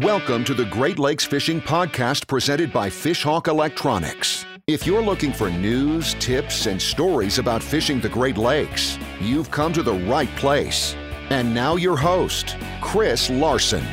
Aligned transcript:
Welcome 0.00 0.42
to 0.46 0.54
the 0.54 0.64
Great 0.64 0.98
Lakes 0.98 1.24
Fishing 1.24 1.60
Podcast 1.60 2.26
presented 2.26 2.72
by 2.72 2.88
Fishhawk 2.90 3.46
Electronics. 3.46 4.44
If 4.66 4.88
you're 4.88 5.00
looking 5.00 5.32
for 5.32 5.50
news, 5.50 6.14
tips, 6.14 6.66
and 6.66 6.82
stories 6.82 7.38
about 7.38 7.62
fishing 7.62 8.00
the 8.00 8.08
Great 8.08 8.36
Lakes, 8.36 8.98
you've 9.20 9.52
come 9.52 9.72
to 9.72 9.84
the 9.84 9.94
right 9.94 10.34
place. 10.34 10.96
And 11.30 11.54
now, 11.54 11.76
your 11.76 11.96
host, 11.96 12.56
Chris 12.80 13.30
Larson. 13.30 13.84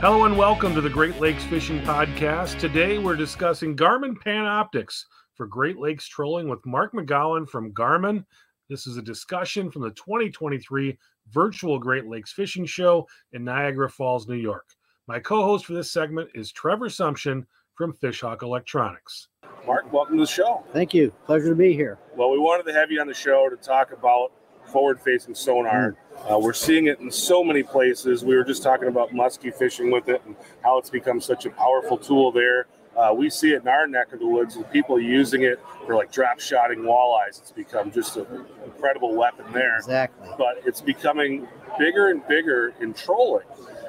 Hello 0.00 0.24
and 0.24 0.38
welcome 0.38 0.72
to 0.72 0.80
the 0.80 0.88
Great 0.88 1.18
Lakes 1.18 1.42
Fishing 1.42 1.80
Podcast. 1.80 2.60
Today 2.60 2.98
we're 2.98 3.16
discussing 3.16 3.74
Garmin 3.74 4.14
Panoptix 4.24 5.02
for 5.34 5.48
Great 5.48 5.78
Lakes 5.78 6.06
trolling 6.06 6.48
with 6.48 6.64
Mark 6.64 6.92
McQuown 6.92 7.48
from 7.48 7.72
Garmin. 7.72 8.24
This 8.68 8.86
is 8.86 8.98
a 8.98 9.02
discussion 9.02 9.68
from 9.68 9.82
the 9.82 9.90
2023 9.90 10.96
virtual 11.32 11.78
Great 11.78 12.06
Lakes 12.06 12.32
Fishing 12.32 12.66
Show 12.66 13.06
in 13.32 13.44
Niagara 13.44 13.88
Falls, 13.88 14.28
New 14.28 14.36
York. 14.36 14.66
My 15.06 15.18
co 15.18 15.42
host 15.42 15.66
for 15.66 15.72
this 15.72 15.90
segment 15.90 16.30
is 16.34 16.52
Trevor 16.52 16.88
Sumption 16.88 17.44
from 17.74 17.92
Fishhawk 17.92 18.42
Electronics. 18.42 19.28
Mark, 19.66 19.90
welcome 19.92 20.16
to 20.16 20.24
the 20.24 20.26
show. 20.26 20.64
Thank 20.72 20.92
you. 20.94 21.12
Pleasure 21.26 21.48
to 21.50 21.54
be 21.54 21.72
here. 21.72 21.98
Well, 22.16 22.30
we 22.30 22.38
wanted 22.38 22.64
to 22.64 22.72
have 22.72 22.90
you 22.90 23.00
on 23.00 23.06
the 23.06 23.14
show 23.14 23.48
to 23.48 23.56
talk 23.56 23.92
about 23.92 24.32
forward 24.66 25.00
facing 25.00 25.34
sonar. 25.34 25.96
Mm. 26.16 26.32
Uh, 26.32 26.38
we're 26.38 26.52
seeing 26.52 26.86
it 26.86 27.00
in 27.00 27.10
so 27.10 27.42
many 27.42 27.62
places. 27.62 28.24
We 28.24 28.36
were 28.36 28.44
just 28.44 28.62
talking 28.62 28.88
about 28.88 29.10
muskie 29.10 29.54
fishing 29.54 29.90
with 29.90 30.08
it 30.08 30.22
and 30.26 30.36
how 30.62 30.78
it's 30.78 30.90
become 30.90 31.20
such 31.20 31.46
a 31.46 31.50
powerful 31.50 31.96
tool 31.96 32.32
there. 32.32 32.66
Uh, 32.98 33.14
we 33.14 33.30
see 33.30 33.52
it 33.52 33.62
in 33.62 33.68
our 33.68 33.86
neck 33.86 34.12
of 34.12 34.18
the 34.18 34.26
woods 34.26 34.56
with 34.56 34.68
people 34.72 34.98
using 34.98 35.42
it 35.42 35.60
for 35.86 35.94
like 35.94 36.10
drop 36.10 36.40
shotting 36.40 36.80
walleyes. 36.80 37.38
It's 37.38 37.52
become 37.52 37.92
just 37.92 38.16
an 38.16 38.26
incredible 38.64 39.14
weapon 39.14 39.46
there. 39.52 39.76
Exactly. 39.76 40.28
But 40.36 40.62
it's 40.66 40.80
becoming 40.80 41.46
bigger 41.78 42.10
and 42.10 42.26
bigger 42.26 42.74
in 42.80 42.92
trolling. 42.94 43.46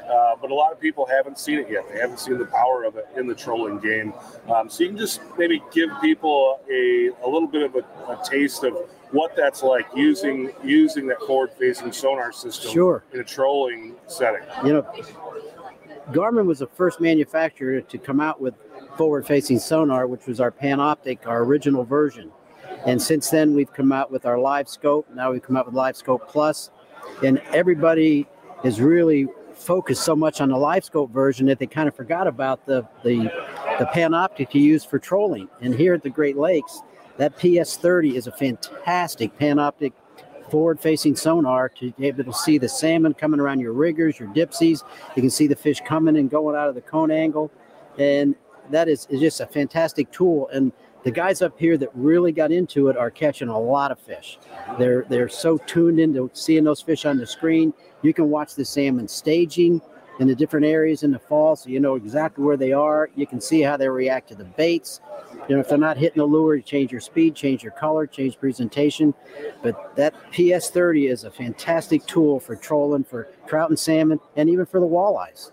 Uh, 0.08 0.36
but 0.40 0.52
a 0.52 0.54
lot 0.54 0.72
of 0.72 0.80
people 0.80 1.08
haven't 1.08 1.40
seen 1.40 1.58
it 1.58 1.70
yet. 1.70 1.88
They 1.92 2.00
haven't 2.00 2.20
seen 2.20 2.38
the 2.38 2.46
power 2.46 2.84
of 2.84 2.98
it 2.98 3.08
in 3.16 3.26
the 3.26 3.34
trolling 3.34 3.80
game. 3.80 4.14
Um, 4.48 4.70
so 4.70 4.84
you 4.84 4.90
can 4.90 4.98
just 4.98 5.22
maybe 5.40 5.62
give 5.72 5.90
people 6.02 6.60
a, 6.70 7.10
a 7.24 7.28
little 7.28 7.48
bit 7.48 7.64
of 7.64 7.76
a, 7.76 8.12
a 8.12 8.20
taste 8.24 8.64
of 8.64 8.76
what 9.12 9.36
that's 9.36 9.64
like 9.64 9.88
using 9.96 10.52
using 10.64 11.08
that 11.08 11.20
forward 11.22 11.52
facing 11.58 11.92
sonar 11.92 12.32
system 12.32 12.72
sure. 12.72 13.04
in 13.12 13.20
a 13.20 13.24
trolling 13.24 13.96
setting. 14.08 14.44
You 14.64 14.74
know, 14.74 14.94
Garmin 16.12 16.46
was 16.46 16.60
the 16.60 16.68
first 16.68 17.02
manufacturer 17.02 17.82
to 17.82 17.98
come 17.98 18.20
out 18.20 18.40
with 18.40 18.54
forward 19.00 19.26
facing 19.26 19.58
sonar, 19.58 20.08
which 20.08 20.26
was 20.28 20.42
our 20.42 20.52
Panoptic, 20.52 21.26
our 21.26 21.46
original 21.46 21.86
version. 21.86 22.30
And 22.86 23.02
since 23.02 23.30
then, 23.30 23.56
we've 23.56 23.72
come 23.72 23.94
out 23.94 24.12
with 24.12 24.26
our 24.26 24.38
Live 24.38 24.68
Scope. 24.68 25.08
Now 25.16 25.32
we've 25.32 25.42
come 25.42 25.56
out 25.56 25.66
with 25.66 25.74
Live 25.74 25.96
Scope 25.96 26.28
Plus, 26.28 26.70
and 27.24 27.42
everybody 27.54 28.28
is 28.66 28.82
really 28.82 29.28
focused 29.54 30.04
so 30.04 30.18
much 30.18 30.42
on 30.42 30.50
the 30.50 30.58
Live 30.58 30.84
Scope 30.84 31.12
version 31.12 31.46
that 31.46 31.60
they 31.60 31.66
kind 31.66 31.88
of 31.88 31.96
forgot 31.96 32.28
about 32.28 32.66
the 32.66 32.86
the, 33.06 33.32
the 33.80 33.86
Panoptic 33.94 34.54
you 34.54 34.62
use 34.62 34.84
for 34.84 35.00
trolling. 35.00 35.48
And 35.62 35.74
here 35.74 35.94
at 35.94 36.04
the 36.04 36.10
Great 36.10 36.36
Lakes, 36.36 36.82
that 37.16 37.40
PS30 37.40 38.16
is 38.16 38.28
a 38.28 38.34
fantastic 38.34 39.40
Panoptic 39.40 39.94
forward-facing 40.52 41.16
sonar 41.16 41.70
to 41.70 41.94
be 41.94 42.08
able 42.08 42.26
to 42.26 42.34
see 42.34 42.58
the 42.58 42.68
salmon 42.68 43.14
coming 43.14 43.40
around 43.40 43.62
your 43.62 43.72
riggers, 43.72 44.20
your 44.20 44.28
dipsies. 44.34 44.84
You 45.16 45.22
can 45.22 45.30
see 45.30 45.48
the 45.48 45.56
fish 45.56 45.80
coming 45.86 46.18
and 46.18 46.30
going 46.30 46.58
out 46.58 46.68
of 46.68 46.76
the 46.76 46.82
cone 46.82 47.12
angle, 47.12 47.50
and 47.98 48.36
that 48.70 48.88
is, 48.88 49.08
is 49.10 49.20
just 49.20 49.40
a 49.42 49.46
fantastic 49.46 50.12
tool. 50.12 50.50
And 50.54 50.72
the 51.04 51.12
guys 51.12 51.42
up 51.42 51.58
here 51.58 51.78
that 51.78 51.90
really 51.94 52.32
got 52.32 52.52
into 52.52 52.90
it 52.90 52.98
are 52.98 53.10
catching 53.10 53.48
a 53.48 53.60
lot 53.60 53.92
of 53.92 54.00
fish. 54.00 54.38
They're 54.78 55.06
they're 55.10 55.30
so 55.30 55.58
tuned 55.58 56.00
into 56.00 56.30
seeing 56.34 56.64
those 56.64 56.82
fish 56.82 57.06
on 57.06 57.18
the 57.18 57.28
screen. 57.28 57.74
You 58.02 58.14
can 58.14 58.30
watch 58.30 58.56
the 58.56 58.66
salmon 58.66 59.08
staging 59.08 59.82
in 60.20 60.28
the 60.28 60.36
different 60.36 60.66
areas 60.66 61.04
in 61.04 61.12
the 61.12 61.20
fall, 61.20 61.56
so 61.56 61.70
you 61.70 61.80
know 61.80 61.96
exactly 61.96 62.44
where 62.44 62.58
they 62.58 62.74
are. 62.74 63.10
You 63.16 63.26
can 63.26 63.40
see 63.40 63.62
how 63.62 63.78
they 63.78 63.88
react 63.88 64.28
to 64.30 64.36
the 64.36 64.44
baits. 64.44 65.00
You 65.48 65.56
know, 65.56 65.62
if 65.62 65.70
they're 65.70 65.78
not 65.78 65.98
hitting 65.98 66.18
the 66.18 66.26
lure, 66.26 66.56
you 66.56 66.62
change 66.62 66.92
your 66.92 67.00
speed, 67.00 67.36
change 67.36 67.64
your 67.64 67.72
color, 67.72 68.06
change 68.06 68.38
presentation. 68.38 69.14
But 69.64 69.96
that 69.96 70.14
PS30 70.34 71.10
is 71.10 71.24
a 71.24 71.32
fantastic 71.32 72.06
tool 72.06 72.42
for 72.42 72.58
trolling 72.58 73.06
for 73.06 73.30
trout 73.48 73.70
and 73.70 73.80
salmon, 73.80 74.20
and 74.36 74.50
even 74.50 74.66
for 74.66 74.82
the 74.82 74.86
walleyes. 74.86 75.52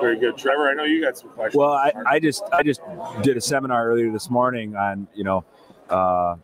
Very 0.00 0.18
good, 0.18 0.36
Trevor. 0.36 0.68
I 0.68 0.74
know 0.74 0.84
you 0.84 1.00
got 1.00 1.18
some 1.18 1.30
questions. 1.30 1.58
Well, 1.58 1.72
I, 1.72 1.92
I 2.06 2.20
just 2.20 2.42
I 2.52 2.62
just 2.62 2.80
did 3.22 3.36
a 3.36 3.40
seminar 3.40 3.88
earlier 3.88 4.10
this 4.10 4.30
morning 4.30 4.76
on 4.76 5.08
you 5.14 5.24
know, 5.24 5.44
uh, 5.88 6.36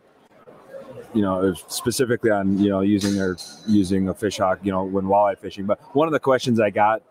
you 1.13 1.21
know 1.21 1.53
specifically 1.67 2.31
on 2.31 2.57
you 2.57 2.69
know 2.69 2.81
using 2.81 3.15
their 3.15 3.37
using 3.67 4.09
a 4.09 4.13
fish 4.13 4.37
hawk 4.37 4.59
you 4.63 4.71
know 4.71 4.83
when 4.83 5.05
walleye 5.05 5.37
fishing. 5.37 5.65
But 5.65 5.79
one 5.95 6.07
of 6.07 6.11
the 6.11 6.19
questions 6.19 6.59
I 6.59 6.69
got 6.69 7.01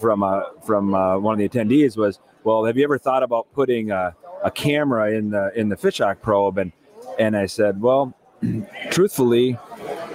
from 0.00 0.22
uh, 0.22 0.42
from 0.64 0.94
uh, 0.94 1.18
one 1.18 1.34
of 1.34 1.38
the 1.38 1.48
attendees 1.48 1.96
was, 1.96 2.20
well, 2.44 2.64
have 2.64 2.76
you 2.76 2.84
ever 2.84 2.98
thought 2.98 3.22
about 3.22 3.52
putting 3.52 3.90
a, 3.90 4.14
a 4.44 4.50
camera 4.50 5.12
in 5.12 5.30
the 5.30 5.52
in 5.58 5.68
the 5.68 5.76
fish 5.76 5.98
hawk 5.98 6.22
probe? 6.22 6.58
And 6.58 6.72
and 7.18 7.36
I 7.36 7.46
said, 7.46 7.80
well, 7.80 8.14
truthfully, 8.90 9.58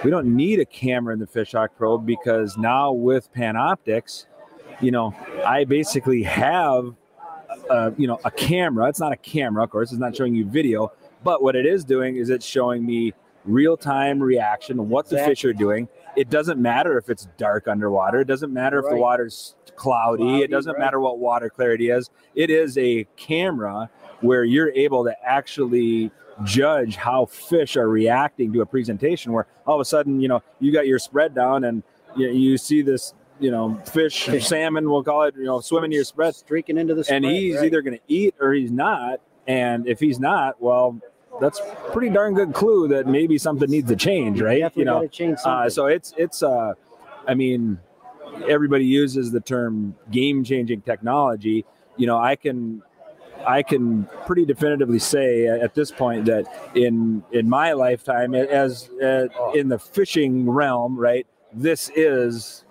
we 0.04 0.10
don't 0.10 0.36
need 0.36 0.60
a 0.60 0.64
camera 0.64 1.14
in 1.14 1.20
the 1.20 1.26
fish 1.26 1.52
hawk 1.52 1.76
probe 1.76 2.06
because 2.06 2.56
now 2.56 2.92
with 2.92 3.32
Panoptix 3.32 4.26
you 4.82 4.90
know, 4.90 5.14
I 5.46 5.64
basically 5.64 6.22
have, 6.24 6.94
a, 7.70 7.92
you 7.96 8.06
know, 8.06 8.18
a 8.24 8.30
camera. 8.30 8.88
It's 8.88 9.00
not 9.00 9.12
a 9.12 9.16
camera, 9.16 9.64
of 9.64 9.70
course. 9.70 9.92
It's 9.92 10.00
not 10.00 10.14
showing 10.16 10.34
you 10.34 10.44
video, 10.44 10.92
but 11.24 11.42
what 11.42 11.56
it 11.56 11.64
is 11.64 11.84
doing 11.84 12.16
is 12.16 12.28
it's 12.28 12.44
showing 12.44 12.84
me 12.84 13.14
real 13.44 13.76
time 13.76 14.22
reaction, 14.22 14.88
what 14.88 15.08
the 15.08 15.18
fish 15.18 15.44
are 15.44 15.52
doing. 15.52 15.88
It 16.16 16.30
doesn't 16.30 16.60
matter 16.60 16.98
if 16.98 17.08
it's 17.08 17.28
dark 17.38 17.68
underwater. 17.68 18.20
It 18.20 18.26
doesn't 18.26 18.52
matter 18.52 18.80
right. 18.80 18.86
if 18.86 18.90
the 18.90 19.00
water's 19.00 19.56
cloudy. 19.76 20.22
cloudy 20.22 20.42
it 20.42 20.50
doesn't 20.50 20.72
right. 20.72 20.80
matter 20.80 21.00
what 21.00 21.18
water 21.18 21.48
clarity 21.48 21.90
is. 21.90 22.10
It 22.34 22.50
is 22.50 22.76
a 22.76 23.06
camera 23.16 23.90
where 24.20 24.44
you're 24.44 24.70
able 24.72 25.04
to 25.04 25.14
actually 25.24 26.10
judge 26.44 26.96
how 26.96 27.26
fish 27.26 27.76
are 27.76 27.88
reacting 27.88 28.52
to 28.52 28.60
a 28.60 28.66
presentation 28.66 29.32
where 29.32 29.46
all 29.66 29.74
of 29.74 29.80
a 29.80 29.84
sudden, 29.84 30.20
you 30.20 30.28
know, 30.28 30.42
you 30.60 30.72
got 30.72 30.86
your 30.86 30.98
spread 30.98 31.34
down 31.34 31.64
and 31.64 31.82
you, 32.16 32.28
you 32.30 32.58
see 32.58 32.82
this 32.82 33.14
you 33.42 33.50
know, 33.50 33.80
fish, 33.84 34.28
salmon, 34.40 34.88
we'll 34.88 35.02
call 35.02 35.24
it, 35.24 35.34
you 35.36 35.44
know, 35.44 35.60
swimming 35.60 35.90
your 35.90 36.04
spread, 36.04 36.34
streaking 36.34 36.78
into 36.78 36.94
the 36.94 37.04
spread, 37.04 37.24
and 37.24 37.32
he's 37.32 37.56
right. 37.56 37.66
either 37.66 37.82
going 37.82 37.96
to 37.96 38.02
eat 38.06 38.34
or 38.40 38.52
he's 38.52 38.70
not. 38.70 39.20
And 39.48 39.88
if 39.88 39.98
he's 39.98 40.20
not, 40.20 40.62
well, 40.62 41.00
that's 41.40 41.60
pretty 41.92 42.10
darn 42.10 42.34
good 42.34 42.54
clue 42.54 42.86
that 42.88 43.08
maybe 43.08 43.38
something 43.38 43.68
needs 43.68 43.88
to 43.88 43.96
change, 43.96 44.40
right? 44.40 44.58
You, 44.58 44.70
you 44.76 44.84
know, 44.84 45.06
change 45.08 45.38
uh, 45.44 45.68
so 45.68 45.86
it's 45.86 46.14
it's 46.16 46.42
uh, 46.42 46.74
I 47.26 47.34
mean, 47.34 47.78
everybody 48.48 48.84
uses 48.84 49.32
the 49.32 49.40
term 49.40 49.96
game 50.10 50.44
changing 50.44 50.82
technology. 50.82 51.64
You 51.96 52.06
know, 52.06 52.18
I 52.18 52.36
can 52.36 52.82
I 53.44 53.64
can 53.64 54.08
pretty 54.26 54.44
definitively 54.44 55.00
say 55.00 55.46
at 55.48 55.74
this 55.74 55.90
point 55.90 56.26
that 56.26 56.46
in 56.76 57.24
in 57.32 57.48
my 57.48 57.72
lifetime, 57.72 58.34
as 58.34 58.88
uh, 59.02 59.26
in 59.54 59.68
the 59.68 59.78
fishing 59.78 60.48
realm, 60.48 60.96
right, 60.96 61.26
this 61.52 61.90
is 61.96 62.64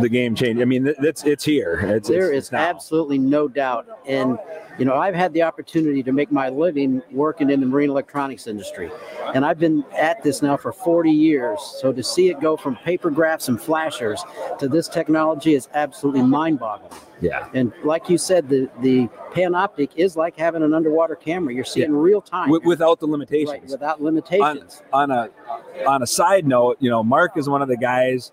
the 0.00 0.08
game 0.08 0.34
change. 0.34 0.60
I 0.60 0.64
mean, 0.64 0.92
it's 1.00 1.24
it's 1.24 1.44
here. 1.44 1.80
It's, 1.84 2.08
there 2.08 2.32
it's, 2.32 2.48
is 2.48 2.52
absolutely 2.52 3.18
no 3.18 3.48
doubt. 3.48 3.86
And 4.06 4.38
you 4.78 4.84
know, 4.84 4.94
I've 4.94 5.14
had 5.14 5.32
the 5.32 5.42
opportunity 5.42 6.02
to 6.02 6.12
make 6.12 6.32
my 6.32 6.48
living 6.48 7.02
working 7.10 7.50
in 7.50 7.60
the 7.60 7.66
marine 7.66 7.90
electronics 7.90 8.46
industry, 8.46 8.90
and 9.34 9.44
I've 9.44 9.58
been 9.58 9.84
at 9.96 10.22
this 10.22 10.42
now 10.42 10.56
for 10.56 10.72
40 10.72 11.10
years. 11.10 11.60
So 11.80 11.92
to 11.92 12.02
see 12.02 12.28
it 12.28 12.40
go 12.40 12.56
from 12.56 12.76
paper 12.76 13.10
graphs 13.10 13.48
and 13.48 13.60
flashers 13.60 14.24
to 14.58 14.68
this 14.68 14.88
technology 14.88 15.54
is 15.54 15.68
absolutely 15.74 16.22
mind-boggling. 16.22 16.92
Yeah. 17.20 17.48
And 17.54 17.72
like 17.84 18.08
you 18.08 18.18
said, 18.18 18.48
the 18.48 18.68
the 18.80 19.08
Panoptic 19.32 19.90
is 19.96 20.16
like 20.16 20.36
having 20.36 20.62
an 20.62 20.74
underwater 20.74 21.14
camera. 21.16 21.54
You're 21.54 21.64
seeing 21.64 21.90
yeah. 21.90 21.98
real 21.98 22.20
time 22.20 22.48
w- 22.48 22.66
without 22.68 23.00
the 23.00 23.06
limitations. 23.06 23.50
Right, 23.50 23.68
without 23.68 24.02
limitations. 24.02 24.82
On, 24.92 25.10
on 25.10 25.30
a 25.30 25.88
on 25.88 26.02
a 26.02 26.06
side 26.06 26.46
note, 26.46 26.76
you 26.80 26.90
know, 26.90 27.02
Mark 27.02 27.36
is 27.36 27.48
one 27.48 27.62
of 27.62 27.68
the 27.68 27.76
guys 27.76 28.32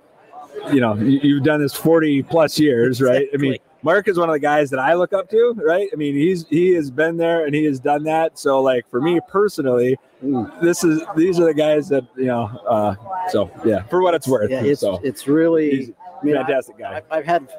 you 0.74 0.80
know, 0.80 0.96
you've 0.96 1.44
done 1.44 1.62
this 1.62 1.74
40 1.74 2.24
plus 2.24 2.60
years, 2.60 3.02
right? 3.02 3.24
Exactly. 3.24 3.48
I 3.48 3.52
mean, 3.52 3.60
Mark 3.84 4.08
is 4.08 4.18
one 4.18 4.30
of 4.30 4.34
the 4.34 4.40
guys 4.40 4.70
that 4.70 4.80
I 4.80 4.94
look 4.94 5.14
up 5.14 5.30
to, 5.30 5.54
right? 5.58 5.90
I 5.92 5.96
mean, 5.96 6.16
he's 6.16 6.48
he 6.48 6.74
has 6.74 6.92
been 6.92 7.18
there 7.18 7.46
and 7.46 7.56
he 7.56 7.64
has 7.66 7.80
done 7.80 8.04
that. 8.04 8.38
So, 8.38 8.62
like 8.62 8.90
for 8.90 9.02
me 9.02 9.20
personally, 9.28 9.98
this 10.62 10.84
is 10.84 11.02
these 11.16 11.40
are 11.40 11.46
the 11.46 11.54
guys 11.54 11.90
that 11.90 12.06
you 12.16 12.26
know. 12.26 12.46
Uh, 12.68 12.96
so 13.30 13.50
yeah, 13.66 13.84
for 13.84 14.02
what 14.02 14.14
it's 14.14 14.28
worth. 14.28 14.52
Yeah, 14.52 14.64
it's 14.64 14.82
so, 14.82 15.00
it's 15.04 15.28
really 15.28 15.94
I 16.22 16.26
mean, 16.26 16.36
fantastic 16.36 16.78
guy. 16.78 17.02
I, 17.10 17.18
I've 17.18 17.26
had 17.26 17.50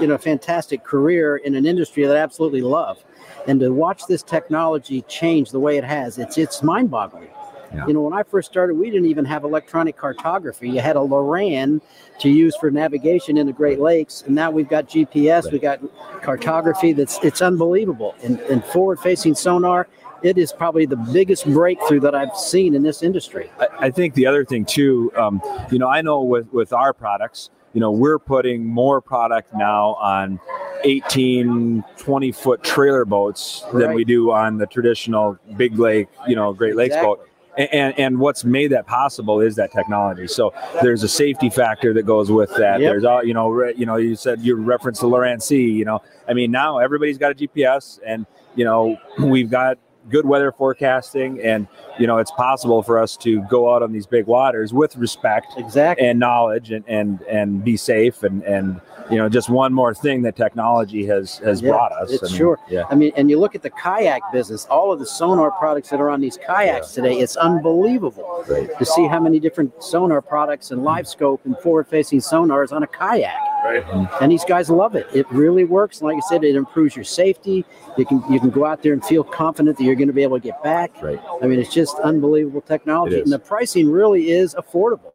you 0.00 0.06
know 0.06 0.14
a 0.14 0.18
fantastic 0.18 0.84
career 0.84 1.38
in 1.38 1.54
an 1.56 1.66
industry 1.66 2.06
that 2.06 2.16
I 2.16 2.20
absolutely 2.20 2.62
love, 2.62 3.02
and 3.48 3.58
to 3.60 3.70
watch 3.70 4.06
this 4.06 4.22
technology 4.22 5.02
change 5.02 5.50
the 5.50 5.60
way 5.60 5.78
it 5.78 5.84
has, 5.84 6.18
it's 6.18 6.38
it's 6.38 6.62
mind 6.62 6.90
boggling. 6.90 7.28
Yeah. 7.74 7.86
You 7.86 7.94
know, 7.94 8.02
when 8.02 8.12
I 8.12 8.22
first 8.22 8.50
started, 8.50 8.74
we 8.74 8.90
didn't 8.90 9.06
even 9.06 9.24
have 9.24 9.44
electronic 9.44 9.96
cartography. 9.96 10.68
You 10.68 10.80
had 10.80 10.96
a 10.96 11.00
Loran 11.00 11.80
to 12.20 12.28
use 12.28 12.56
for 12.56 12.70
navigation 12.70 13.38
in 13.38 13.46
the 13.46 13.52
Great 13.52 13.80
Lakes, 13.80 14.22
and 14.26 14.34
now 14.34 14.50
we've 14.50 14.68
got 14.68 14.88
GPS. 14.88 15.44
Right. 15.44 15.52
We 15.52 15.58
got 15.58 15.80
cartography. 16.22 16.92
That's 16.92 17.18
it's 17.22 17.42
unbelievable. 17.42 18.14
And, 18.22 18.38
and 18.40 18.64
forward-facing 18.64 19.34
sonar, 19.34 19.88
it 20.22 20.38
is 20.38 20.52
probably 20.52 20.86
the 20.86 20.96
biggest 20.96 21.44
breakthrough 21.46 22.00
that 22.00 22.14
I've 22.14 22.36
seen 22.36 22.74
in 22.74 22.82
this 22.82 23.02
industry. 23.02 23.50
I, 23.58 23.86
I 23.86 23.90
think 23.90 24.14
the 24.14 24.26
other 24.26 24.44
thing 24.44 24.64
too, 24.64 25.12
um, 25.16 25.42
you 25.70 25.78
know, 25.78 25.88
I 25.88 26.02
know 26.02 26.22
with 26.22 26.52
with 26.52 26.72
our 26.72 26.92
products, 26.92 27.50
you 27.72 27.80
know, 27.80 27.90
we're 27.90 28.18
putting 28.18 28.64
more 28.64 29.00
product 29.00 29.52
now 29.54 29.94
on 29.94 30.38
18, 30.84 31.82
20 31.96 32.32
foot 32.32 32.62
trailer 32.62 33.04
boats 33.04 33.64
than 33.72 33.94
we 33.94 34.04
do 34.04 34.32
on 34.32 34.58
the 34.58 34.66
traditional 34.66 35.38
big 35.56 35.78
lake, 35.78 36.08
you 36.26 36.36
know, 36.36 36.52
Great 36.52 36.76
Lakes 36.76 36.94
Exactly. 36.94 37.16
boat. 37.16 37.28
And, 37.56 37.98
and 37.98 38.18
what's 38.18 38.44
made 38.44 38.72
that 38.72 38.86
possible 38.86 39.40
is 39.40 39.56
that 39.56 39.72
technology. 39.72 40.26
So 40.26 40.54
there's 40.80 41.02
a 41.02 41.08
safety 41.08 41.50
factor 41.50 41.92
that 41.92 42.04
goes 42.04 42.30
with 42.30 42.48
that. 42.56 42.80
Yep. 42.80 42.90
There's 42.90 43.04
all 43.04 43.22
you 43.22 43.34
know. 43.34 43.48
Re, 43.50 43.74
you 43.76 43.84
know, 43.84 43.96
you 43.96 44.16
said 44.16 44.40
you 44.40 44.54
referenced 44.54 45.02
the 45.02 45.06
Loran 45.06 45.42
C. 45.42 45.70
You 45.70 45.84
know, 45.84 46.02
I 46.26 46.32
mean, 46.32 46.50
now 46.50 46.78
everybody's 46.78 47.18
got 47.18 47.32
a 47.32 47.34
GPS, 47.34 47.98
and 48.06 48.24
you 48.54 48.64
know, 48.64 48.96
we've 49.18 49.50
got 49.50 49.78
good 50.08 50.26
weather 50.26 50.50
forecasting, 50.50 51.40
and 51.42 51.68
you 51.98 52.06
know, 52.06 52.18
it's 52.18 52.30
possible 52.32 52.82
for 52.82 52.98
us 52.98 53.16
to 53.18 53.42
go 53.42 53.74
out 53.74 53.82
on 53.82 53.92
these 53.92 54.06
big 54.06 54.26
waters 54.26 54.72
with 54.72 54.96
respect 54.96 55.48
Exactly. 55.58 56.06
and 56.06 56.18
knowledge, 56.18 56.70
and 56.70 56.84
and 56.88 57.20
and 57.22 57.62
be 57.62 57.76
safe, 57.76 58.22
and 58.22 58.42
and 58.44 58.80
you 59.10 59.16
know, 59.16 59.28
just 59.28 59.48
one 59.50 59.72
more 59.72 59.94
thing 59.94 60.22
that 60.22 60.36
technology 60.36 61.04
has 61.06 61.38
has 61.38 61.60
Yeah, 61.62 61.70
brought 61.70 61.92
us. 61.92 62.10
it's 62.12 62.22
I 62.22 62.26
mean, 62.26 62.36
sure. 62.36 62.58
Yeah. 62.68 62.84
I 62.90 62.94
mean, 62.94 63.12
and 63.16 63.28
you 63.30 63.38
look 63.38 63.54
at 63.54 63.62
the 63.62 63.70
kayak 63.70 64.22
business, 64.32 64.66
all 64.66 64.92
of 64.92 64.98
the 64.98 65.06
sonar 65.06 65.50
products 65.52 65.90
that 65.90 66.00
are 66.00 66.10
on 66.10 66.20
these 66.20 66.36
kayaks 66.38 66.92
today, 66.92 67.14
it's 67.18 67.36
unbelievable 67.36 68.44
Right. 68.48 68.70
to 68.78 68.84
see 68.84 69.06
how 69.06 69.20
many 69.20 69.38
different 69.40 69.82
sonar 69.82 70.20
products 70.20 70.70
and 70.70 70.82
live 70.84 71.06
scope 71.08 71.40
and 71.44 71.56
forward 71.58 71.86
facing 71.88 72.20
sonars 72.20 72.72
on 72.72 72.82
a 72.82 72.86
kayak. 72.86 73.34
right? 73.64 73.84
Mm-hmm. 73.86 74.22
And 74.24 74.32
these 74.32 74.44
guys 74.44 74.68
love 74.68 74.96
it. 74.96 75.06
It 75.14 75.24
really 75.30 75.62
works. 75.64 76.02
Like 76.02 76.16
I 76.16 76.20
said, 76.28 76.42
it 76.42 76.56
improves 76.56 76.96
your 76.96 77.04
safety. 77.04 77.64
You 77.96 78.04
can 78.04 78.22
you 78.30 78.40
can 78.40 78.50
go 78.50 78.64
out 78.64 78.82
there 78.82 78.92
and 78.92 79.04
feel 79.04 79.22
confident 79.22 79.78
that 79.78 79.84
you're 79.84 79.94
going 79.94 80.08
to 80.08 80.12
be 80.14 80.24
able 80.24 80.38
to 80.40 80.42
get 80.42 80.60
back. 80.64 80.90
Right. 81.02 81.20
I 81.42 81.46
mean, 81.46 81.60
it's 81.60 81.72
just 81.72 81.96
unbelievable 82.00 82.60
technology. 82.62 83.20
And 83.20 83.30
the 83.30 83.38
pricing 83.38 83.90
really 83.90 84.30
is 84.32 84.54
affordable. 84.56 85.11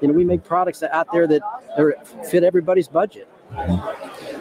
You 0.00 0.08
know, 0.08 0.14
we 0.14 0.24
make 0.24 0.44
products 0.44 0.80
that 0.80 0.94
out 0.94 1.08
there 1.12 1.26
that 1.26 1.42
are, 1.76 1.94
fit 2.30 2.44
everybody's 2.44 2.88
budget. 2.88 3.28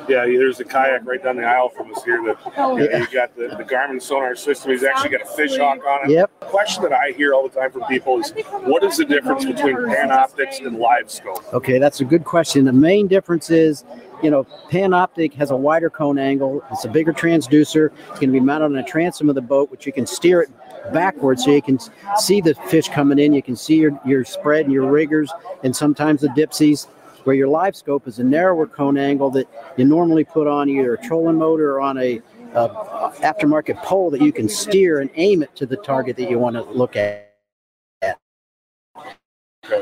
Yeah, 0.09 0.25
there's 0.25 0.59
a 0.59 0.65
kayak 0.65 1.05
right 1.05 1.21
down 1.21 1.37
the 1.37 1.43
aisle 1.43 1.69
from 1.69 1.91
us 1.93 2.03
here. 2.03 2.21
That 2.25 2.37
oh, 2.57 2.77
you, 2.77 2.83
know, 2.83 2.89
Yeah. 2.89 2.99
you 2.99 3.07
got 3.07 3.35
the, 3.35 3.47
the 3.57 3.63
Garmin 3.63 4.01
sonar 4.01 4.35
system. 4.35 4.71
He's 4.71 4.83
actually 4.83 5.09
got 5.09 5.21
a 5.21 5.25
fish 5.25 5.57
hawk 5.57 5.79
on 5.85 6.09
it. 6.09 6.13
Yep. 6.13 6.31
The 6.41 6.45
question 6.45 6.83
that 6.83 6.93
I 6.93 7.11
hear 7.11 7.33
all 7.33 7.47
the 7.47 7.59
time 7.59 7.71
from 7.71 7.83
people 7.83 8.19
is, 8.19 8.31
what 8.63 8.83
is 8.83 8.97
the 8.97 9.05
difference 9.05 9.45
between 9.45 9.75
Panoptix 9.75 10.65
and 10.65 10.77
Live 10.77 11.09
Scope? 11.09 11.53
Okay, 11.53 11.77
that's 11.77 12.01
a 12.01 12.05
good 12.05 12.25
question. 12.25 12.65
The 12.65 12.73
main 12.73 13.07
difference 13.07 13.49
is, 13.49 13.85
you 14.23 14.29
know, 14.29 14.45
Panoptic 14.69 15.33
has 15.33 15.51
a 15.51 15.57
wider 15.57 15.89
cone 15.89 16.17
angle. 16.17 16.63
It's 16.71 16.85
a 16.85 16.89
bigger 16.89 17.13
transducer. 17.13 17.91
It's 18.09 18.19
going 18.19 18.29
to 18.29 18.33
be 18.33 18.39
mounted 18.39 18.65
on 18.65 18.75
a 18.77 18.83
transom 18.83 19.29
of 19.29 19.35
the 19.35 19.41
boat, 19.41 19.71
which 19.71 19.85
you 19.85 19.93
can 19.93 20.05
steer 20.05 20.41
it 20.41 20.49
backwards 20.93 21.43
so 21.45 21.51
you 21.51 21.61
can 21.61 21.79
see 22.17 22.41
the 22.41 22.55
fish 22.55 22.89
coming 22.89 23.19
in. 23.19 23.33
You 23.33 23.43
can 23.43 23.55
see 23.55 23.75
your, 23.75 23.99
your 24.05 24.25
spread 24.25 24.65
and 24.65 24.73
your 24.73 24.89
riggers 24.89 25.31
and 25.63 25.75
sometimes 25.75 26.21
the 26.21 26.29
dipsies. 26.29 26.87
Where 27.23 27.35
your 27.35 27.49
live 27.49 27.75
scope 27.75 28.07
is 28.07 28.19
a 28.19 28.23
narrower 28.23 28.67
cone 28.67 28.97
angle 28.97 29.29
that 29.31 29.49
you 29.75 29.83
normally 29.83 30.23
put 30.23 30.47
on 30.47 30.69
either 30.69 30.93
a 30.93 30.97
trolling 30.97 31.37
motor 31.37 31.75
or 31.75 31.81
on 31.81 31.97
a 31.97 32.21
aftermarket 32.53 33.83
pole 33.83 34.09
that 34.11 34.21
you 34.21 34.31
can 34.31 34.47
steer 34.47 34.99
and 34.99 35.09
aim 35.15 35.43
it 35.43 35.53
to 35.57 35.65
the 35.65 35.75
target 35.77 36.15
that 36.17 36.29
you 36.29 36.39
want 36.39 36.55
to 36.55 36.63
look 36.63 36.95
at. 36.95 37.25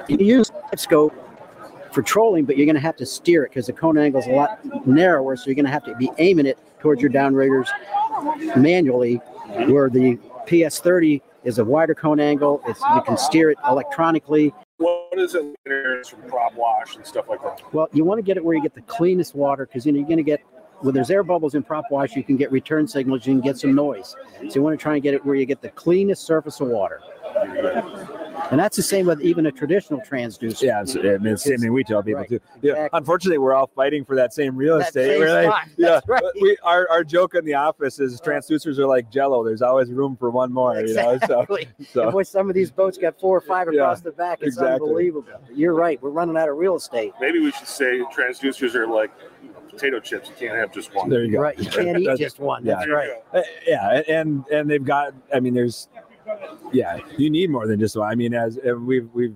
You 0.07 0.17
use 0.17 0.51
live 0.51 0.79
scope 0.79 1.13
for 1.91 2.01
trolling, 2.01 2.45
but 2.45 2.57
you're 2.57 2.65
going 2.65 2.75
to 2.75 2.81
have 2.81 2.97
to 2.97 3.05
steer 3.05 3.43
it 3.43 3.49
because 3.49 3.67
the 3.67 3.73
cone 3.73 3.97
angle 3.97 4.19
is 4.21 4.27
a 4.27 4.31
lot 4.31 4.87
narrower. 4.87 5.35
So 5.37 5.45
you're 5.45 5.55
going 5.55 5.65
to 5.65 5.71
have 5.71 5.85
to 5.85 5.95
be 5.95 6.09
aiming 6.17 6.47
it 6.47 6.57
towards 6.79 7.01
your 7.01 7.11
downriggers 7.11 7.67
manually, 8.57 9.15
where 9.67 9.89
the 9.89 10.17
PS30 10.45 11.21
is 11.43 11.59
a 11.59 11.65
wider 11.65 11.95
cone 11.95 12.19
angle. 12.19 12.61
It's 12.67 12.81
you 12.95 13.01
can 13.05 13.17
steer 13.17 13.51
it 13.51 13.57
electronically. 13.67 14.53
What 14.77 15.17
is 15.17 15.35
it 15.35 15.55
from 16.09 16.21
prop 16.23 16.55
wash 16.55 16.95
and 16.95 17.05
stuff 17.05 17.29
like 17.29 17.41
that? 17.43 17.61
Well, 17.73 17.87
you 17.93 18.03
want 18.03 18.17
to 18.17 18.23
get 18.23 18.37
it 18.37 18.43
where 18.43 18.55
you 18.55 18.61
get 18.61 18.75
the 18.75 18.81
cleanest 18.81 19.35
water 19.35 19.65
because 19.65 19.85
you 19.85 19.91
know 19.91 19.99
you're 19.99 20.07
going 20.07 20.17
to 20.17 20.23
get 20.23 20.41
when 20.81 20.93
there's 20.93 21.09
air 21.09 21.23
bubbles 21.23 21.55
in 21.55 21.63
prop 21.63 21.85
wash, 21.91 22.15
you 22.15 22.23
can 22.23 22.37
get 22.37 22.51
return 22.51 22.87
signals, 22.87 23.25
you 23.25 23.33
can 23.33 23.41
get 23.41 23.57
some 23.57 23.73
noise. 23.75 24.15
So 24.49 24.55
you 24.55 24.61
want 24.61 24.77
to 24.77 24.81
try 24.81 24.93
and 24.95 25.03
get 25.03 25.13
it 25.13 25.25
where 25.25 25.35
you 25.35 25.45
get 25.45 25.61
the 25.61 25.69
cleanest 25.69 26.23
surface 26.25 26.59
of 26.59 26.67
water. 26.67 27.01
And 28.51 28.59
that's 28.59 28.77
the 28.77 28.83
same 28.83 29.07
with 29.07 29.21
even 29.21 29.47
a 29.47 29.51
traditional 29.51 29.99
transducer. 30.01 30.61
Yeah, 30.61 30.81
it's, 30.81 30.95
I 30.95 30.99
mean, 31.17 31.27
it's 31.27 31.43
the 31.43 31.49
same 31.51 31.59
thing 31.59 31.73
we 31.73 31.83
tell 31.83 32.03
people 32.03 32.21
Right, 32.21 32.29
too. 32.29 32.39
Yeah, 32.61 32.73
exactly. 32.73 32.97
unfortunately, 32.99 33.37
we're 33.39 33.53
all 33.53 33.67
fighting 33.75 34.05
for 34.05 34.15
that 34.17 34.33
same 34.33 34.55
real 34.55 34.77
That 34.77 34.89
estate. 34.89 35.19
same 35.19 35.49
like, 35.49 35.67
yeah, 35.77 35.99
right. 36.07 36.23
we, 36.39 36.55
our, 36.63 36.87
our 36.89 37.03
joke 37.03 37.33
in 37.35 37.43
the 37.43 37.55
office 37.55 37.99
is 37.99 38.21
transducers 38.21 38.77
are 38.77 38.85
like 38.85 39.09
Jello. 39.09 39.43
There's 39.43 39.61
always 39.63 39.89
room 39.89 40.15
for 40.15 40.29
one 40.29 40.53
more. 40.53 40.79
You 40.79 40.93
know, 40.93 40.93
so, 40.93 41.09
Exactly. 41.41 41.67
so 41.91 42.03
And 42.03 42.11
boy, 42.11 42.23
some 42.23 42.47
of 42.49 42.53
these 42.55 42.69
boats 42.69 42.97
got 42.97 43.19
four 43.19 43.35
or 43.37 43.41
five 43.41 43.67
Yeah, 43.71 43.81
across 43.81 44.01
the 44.01 44.11
back. 44.11 44.39
It's 44.41 44.57
exactly. 44.57 44.73
unbelievable. 44.89 45.27
You're 45.53 45.73
right. 45.73 45.99
We're 46.01 46.09
running 46.11 46.37
out 46.37 46.47
of 46.49 46.57
real 46.57 46.75
estate. 46.75 47.13
Maybe 47.19 47.39
we 47.39 47.51
should 47.51 47.67
say 47.67 48.01
transducers 48.15 48.75
are 48.75 48.87
like 48.87 49.11
you 49.41 49.49
know, 49.49 49.54
potato 49.75 49.99
chips. 49.99 50.29
You 50.29 50.35
can't 50.35 50.57
have 50.57 50.73
just 50.73 50.93
one. 50.93 51.09
there 51.09 51.23
you 51.23 51.31
go. 51.31 51.39
Right. 51.39 51.57
You 51.57 51.69
can't 51.69 51.97
eat 51.99 52.17
just 52.17 52.39
one. 52.39 52.65
yeah. 52.65 52.75
That's 52.75 52.85
There 52.85 52.95
right. 52.95 53.09
Uh, 53.33 53.41
yeah, 53.67 54.01
and 54.07 54.45
and 54.51 54.69
they've 54.69 54.83
got. 54.83 55.13
I 55.33 55.39
mean, 55.39 55.53
there's. 55.53 55.89
Yeah, 56.73 56.97
you 57.17 57.29
need 57.29 57.49
more 57.49 57.67
than 57.67 57.79
just 57.79 57.95
one. 57.95 58.09
I 58.09 58.15
mean, 58.15 58.33
as 58.33 58.57
we've 58.79 59.09
we've 59.13 59.35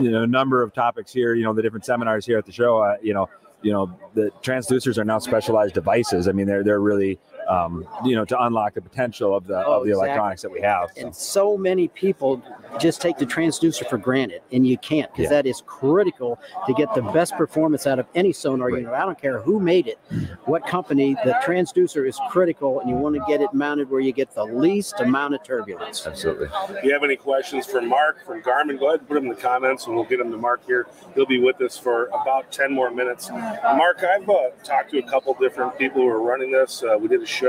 you 0.00 0.10
know 0.10 0.22
a 0.22 0.26
number 0.26 0.62
of 0.62 0.72
topics 0.72 1.12
here. 1.12 1.34
You 1.34 1.44
know, 1.44 1.52
the 1.52 1.62
different 1.62 1.84
seminars 1.84 2.26
here 2.26 2.38
at 2.38 2.46
the 2.46 2.52
show. 2.52 2.78
Uh, 2.78 2.96
you 3.02 3.14
know, 3.14 3.28
you 3.62 3.72
know 3.72 3.96
the 4.14 4.30
transducers 4.42 4.98
are 4.98 5.04
now 5.04 5.18
specialized 5.18 5.74
devices. 5.74 6.28
I 6.28 6.32
mean, 6.32 6.46
they're 6.46 6.64
they're 6.64 6.80
really 6.80 7.18
um, 7.52 7.86
you 8.04 8.14
know 8.16 8.24
to 8.24 8.42
unlock 8.44 8.74
the 8.74 8.80
potential 8.82 9.34
of 9.36 9.46
the 9.46 9.64
Oh, 9.66 9.80
of 9.80 9.84
the 9.84 9.90
exactly. 9.90 10.08
electronics 10.10 10.42
that 10.42 10.50
we 10.50 10.60
have. 10.62 10.90
so. 10.94 11.00
And 11.06 11.14
so 11.14 11.56
many 11.58 11.88
people 11.88 12.42
just 12.80 13.00
take 13.02 13.18
the 13.18 13.26
transducer 13.26 13.88
for 13.88 13.98
granted, 13.98 14.40
and 14.52 14.66
you 14.66 14.78
can't 14.78 15.10
because 15.12 15.24
Yeah. 15.24 15.36
that 15.42 15.46
is 15.46 15.62
critical 15.66 16.38
to 16.66 16.72
get 16.74 16.92
the 16.94 17.02
best 17.02 17.34
performance 17.36 17.86
out 17.86 17.98
of 17.98 18.06
any 18.14 18.32
sonar 18.32 18.68
Right. 18.68 18.78
unit. 18.82 18.94
I 18.94 19.04
don't 19.04 19.20
care 19.20 19.38
who 19.40 19.60
made 19.60 19.86
it, 19.86 19.98
what 20.46 20.66
company, 20.66 21.14
the 21.24 21.32
transducer 21.44 22.06
is 22.08 22.18
critical, 22.30 22.80
and 22.80 22.88
you 22.88 22.96
want 22.96 23.14
to 23.16 23.22
get 23.28 23.40
it 23.40 23.52
mounted 23.52 23.90
where 23.90 24.00
you 24.00 24.12
get 24.12 24.30
the 24.34 24.44
least 24.44 25.00
amount 25.00 25.34
of 25.34 25.42
turbulence. 25.42 26.06
Absolutely. 26.06 26.48
If 26.78 26.84
you 26.84 26.92
have 26.92 27.02
any 27.04 27.16
questions 27.16 27.66
for 27.66 27.82
Mark 27.82 28.24
from 28.24 28.42
Garmin, 28.42 28.78
go 28.78 28.88
ahead 28.88 29.00
and 29.00 29.08
put 29.08 29.14
them 29.14 29.24
in 29.24 29.30
the 29.30 29.34
comments 29.40 29.86
and 29.86 29.94
we'll 29.94 30.04
get 30.04 30.18
them 30.18 30.30
to 30.30 30.36
Mark 30.38 30.64
here. 30.66 30.86
He'll 31.14 31.26
be 31.26 31.40
with 31.40 31.60
us 31.60 31.76
for 31.76 32.06
about 32.06 32.50
10 32.50 32.72
more 32.72 32.90
minutes. 32.90 33.30
Mark, 33.30 34.02
I've 34.04 34.28
uh, 34.28 34.50
talked 34.64 34.90
to 34.92 34.98
a 34.98 35.02
couple 35.02 35.34
different 35.34 35.76
people 35.78 36.00
who 36.02 36.08
are 36.08 36.22
running 36.22 36.50
this. 36.50 36.82
Uh, 36.82 36.96
we 36.98 37.08
did 37.08 37.22
a 37.22 37.26
show 37.26 37.41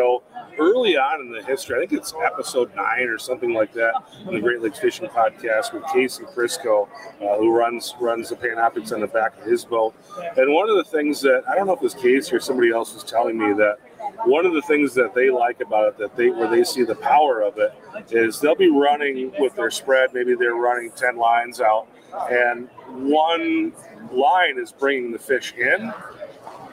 early 0.60 0.98
on 0.98 1.22
in 1.22 1.31
the 1.31 1.44
history. 1.44 1.75
I 1.75 1.80
think 1.80 1.94
it's 1.94 2.13
episode 2.24 2.74
nine 2.75 3.07
or 3.07 3.18
something 3.18 3.54
like 3.54 3.74
that 3.74 3.94
on 4.25 4.34
the 4.34 4.42
Great 4.42 4.62
Lakes 4.62 4.80
Fishing 4.80 5.07
Podcast 5.07 5.74
with 5.74 5.84
Casey 5.92 6.24
Crisco, 6.24 6.88
uh, 7.22 7.38
who 7.38 7.56
runs 7.56 7.95
runs 8.00 8.30
the 8.30 8.36
Panoptix 8.36 8.94
on 8.94 9.01
the 9.01 9.07
back 9.07 9.38
of 9.38 9.45
his 9.45 9.66
boat. 9.66 9.95
And 10.38 10.54
one 10.54 10.69
of 10.69 10.78
the 10.78 10.83
things 10.83 11.21
that 11.21 11.44
I 11.47 11.56
don't 11.56 11.68
know 11.68 11.73
if 11.73 11.80
it 11.80 11.83
was 11.83 11.94
Casey 11.94 12.35
or 12.35 12.40
somebody 12.40 12.71
else 12.71 12.94
was 12.94 13.04
telling 13.04 13.38
me 13.38 13.54
that 13.54 13.78
one 14.26 14.45
of 14.45 14.54
the 14.54 14.62
things 14.64 14.94
that 14.94 15.14
they 15.14 15.30
like 15.30 15.62
about 15.62 15.88
it 15.88 15.97
that 15.97 16.16
they 16.16 16.30
where 16.30 16.50
they 16.50 16.64
see 16.64 16.83
the 16.83 16.95
power 16.95 17.42
of 17.42 17.57
it 17.57 17.73
is 18.12 18.40
they'll 18.40 18.56
be 18.56 18.69
running 18.69 19.31
with 19.40 19.56
their 19.56 19.71
spread 19.71 20.14
maybe 20.14 20.35
they're 20.35 20.56
running 20.56 20.92
10 20.92 21.18
lines 21.18 21.62
out 21.62 21.88
and 22.30 22.69
one 23.09 23.73
line 24.12 24.59
is 24.59 24.71
bringing 24.71 25.12
the 25.12 25.19
fish 25.19 25.54
in 25.54 25.94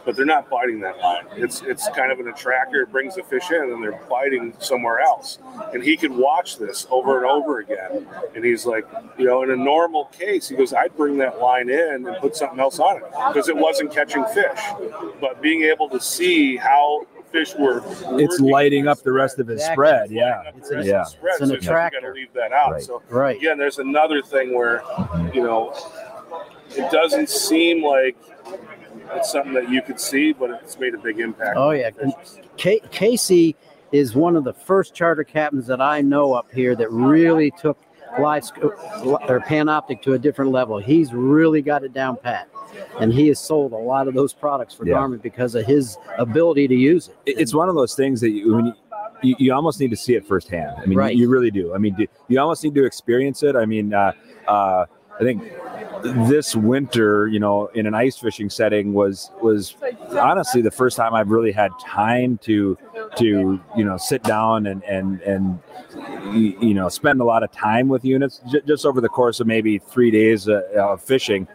but 0.05 0.17
they're 0.17 0.25
not 0.25 0.49
biting 0.49 0.81
that 0.81 0.99
line 0.99 1.25
it's 1.33 1.63
it's 1.63 1.89
kind 1.91 2.11
of 2.11 2.19
an 2.21 2.29
attractor 2.29 2.83
it 2.83 2.91
brings 2.93 3.15
the 3.17 3.23
fish 3.23 3.51
in 3.51 3.63
and 3.73 3.83
they're 3.83 4.01
biting 4.09 4.53
somewhere 4.59 5.01
else 5.01 5.39
and 5.75 5.83
he 5.83 5.97
could 5.97 6.11
watch 6.11 6.59
this 6.59 6.87
over 6.91 7.19
and 7.19 7.27
over 7.27 7.59
again 7.61 8.07
and 8.35 8.45
he's 8.45 8.65
like 8.67 8.87
you 9.19 9.27
know 9.27 9.43
in 9.43 9.51
a 9.51 9.57
normal 9.57 10.07
case 10.07 10.49
he 10.49 10.57
goes 10.57 10.73
i'd 10.75 10.97
bring 10.97 11.17
that 11.19 11.39
line 11.41 11.69
in 11.69 12.07
and 12.07 12.17
put 12.19 12.35
something 12.35 12.59
else 12.61 12.79
on 12.79 12.97
it 12.97 13.05
because 13.29 13.49
it 13.49 13.57
wasn't 13.57 13.91
catching 13.93 14.25
fish 14.27 14.61
but 15.21 15.41
being 15.43 15.63
able 15.63 15.89
to 15.89 16.01
see 16.01 16.57
how 16.57 17.07
fish 17.31 17.55
were 17.57 17.81
It's 18.21 18.41
lighting 18.41 18.89
up 18.89 18.99
the 19.05 19.13
rest 19.13 19.39
of 19.39 19.47
his 19.47 19.61
Exactly. 19.61 19.75
spread. 19.75 20.11
Yeah. 20.11 20.43
up 20.49 20.61
the 20.61 20.83
Yeah. 20.85 21.05
spread, 21.05 21.33
It's 21.35 21.41
an 21.43 21.47
so 21.47 21.55
you 21.55 21.61
got 21.61 21.67
attractor. 21.69 22.01
to 22.01 22.13
leave 22.13 22.33
that 22.35 22.51
out. 22.53 22.73
Right. 22.73 22.83
So 22.83 23.03
Right. 23.09 23.37
again, 23.37 23.57
there's 23.57 23.79
another 23.79 24.21
thing 24.21 24.53
where 24.53 24.83
you 25.33 25.45
know 25.45 25.73
it 26.71 26.91
doesn't 26.91 27.29
seem 27.29 27.85
like 27.85 28.17
it's 29.15 29.31
something 29.33 29.53
that 29.55 29.71
you 29.71 29.83
could 29.83 30.01
see, 30.01 30.33
but 30.33 30.51
it's 30.51 30.79
made 30.79 30.95
a 30.95 30.99
big 30.99 31.19
impact. 31.21 31.57
Oh, 31.57 31.71
yeah. 31.71 31.91
fish. 31.91 32.81
Casey 32.91 33.57
is 33.93 34.15
one 34.15 34.37
of 34.37 34.45
the 34.45 34.53
first 34.53 34.95
charter 34.95 35.25
captains 35.25 35.67
that 35.67 35.81
I 35.81 36.01
know 36.01 36.33
up 36.33 36.51
here 36.53 36.75
that 36.77 36.91
really 36.91 37.51
took 37.53 37.79
live 38.19 38.45
or 38.63 39.41
panoptic 39.47 40.03
to 40.03 40.15
a 40.15 40.19
different 40.19 40.51
level. 40.51 40.79
He's 40.79 41.13
really 41.13 41.63
got 41.63 41.85
it 41.85 41.93
down 41.93 42.17
pat, 42.17 42.49
and 43.01 43.13
he 43.13 43.29
has 43.29 43.39
sold 43.39 43.73
a 43.73 43.77
lot 43.77 44.09
of 44.09 44.15
those 44.15 44.33
products 44.33 44.75
for 44.75 44.87
Yeah. 44.87 44.95
Garmin 44.97 45.23
because 45.23 45.55
of 45.55 45.65
his 45.67 45.97
ability 46.19 46.69
to 46.69 46.75
use 46.75 47.09
it. 47.09 47.17
It- 47.27 47.39
it's 47.41 47.55
one 47.55 47.69
of 47.69 47.75
those 47.75 47.95
things 47.95 48.21
that 48.21 48.31
you, 48.31 48.59
you, 48.59 48.73
you, 49.23 49.35
you 49.39 49.53
almost 49.55 49.79
need 49.81 49.91
to 49.91 49.97
see 49.97 50.15
it 50.15 50.25
firsthand. 50.27 50.75
I 50.79 50.87
mean, 50.87 50.99
Right. 50.99 51.15
you, 51.15 51.23
you 51.23 51.29
really 51.29 51.51
do. 51.51 51.75
I 51.75 51.79
mean, 51.79 51.95
do- 51.95 52.07
you 52.29 52.41
almost 52.41 52.65
need 52.65 52.75
to 52.75 52.85
experience 52.85 53.43
it. 53.43 53.55
I 53.57 53.65
mean, 53.67 53.93
uh, 53.95 54.13
uh, 54.49 54.87
I 55.21 55.23
think 55.23 55.43
this 56.03 56.57
winter, 56.57 57.29
you 57.29 57.39
know, 57.39 57.67
in 57.69 57.87
an 57.87 57.95
ice 57.95 58.17
fishing 58.17 58.49
setting 58.49 58.95
was 58.95 59.31
was 59.43 59.77
honestly 60.13 60.63
the 60.63 60.71
first 60.71 60.97
time 60.97 61.15
I've 61.15 61.29
really 61.31 61.53
had 61.53 61.73
time 61.79 62.39
to 62.39 62.79
to 63.17 63.61
you 63.77 63.85
know 63.85 63.97
sit 63.97 64.23
down 64.23 64.67
and 64.67 64.83
and 64.85 65.21
and 65.23 65.59
you 66.35 66.75
know 66.75 66.89
spend 66.89 67.21
a 67.21 67.25
lot 67.25 67.43
of 67.43 67.53
time 67.53 67.89
with 67.89 68.05
units 68.05 68.41
j- 68.51 68.63
just 68.67 68.87
over 68.87 69.01
the 69.01 69.09
course 69.09 69.41
of 69.41 69.47
maybe 69.47 69.79
three 69.79 70.11
days 70.11 70.49
uh, 70.49 70.63
of 70.79 71.03
fishing 71.03 71.47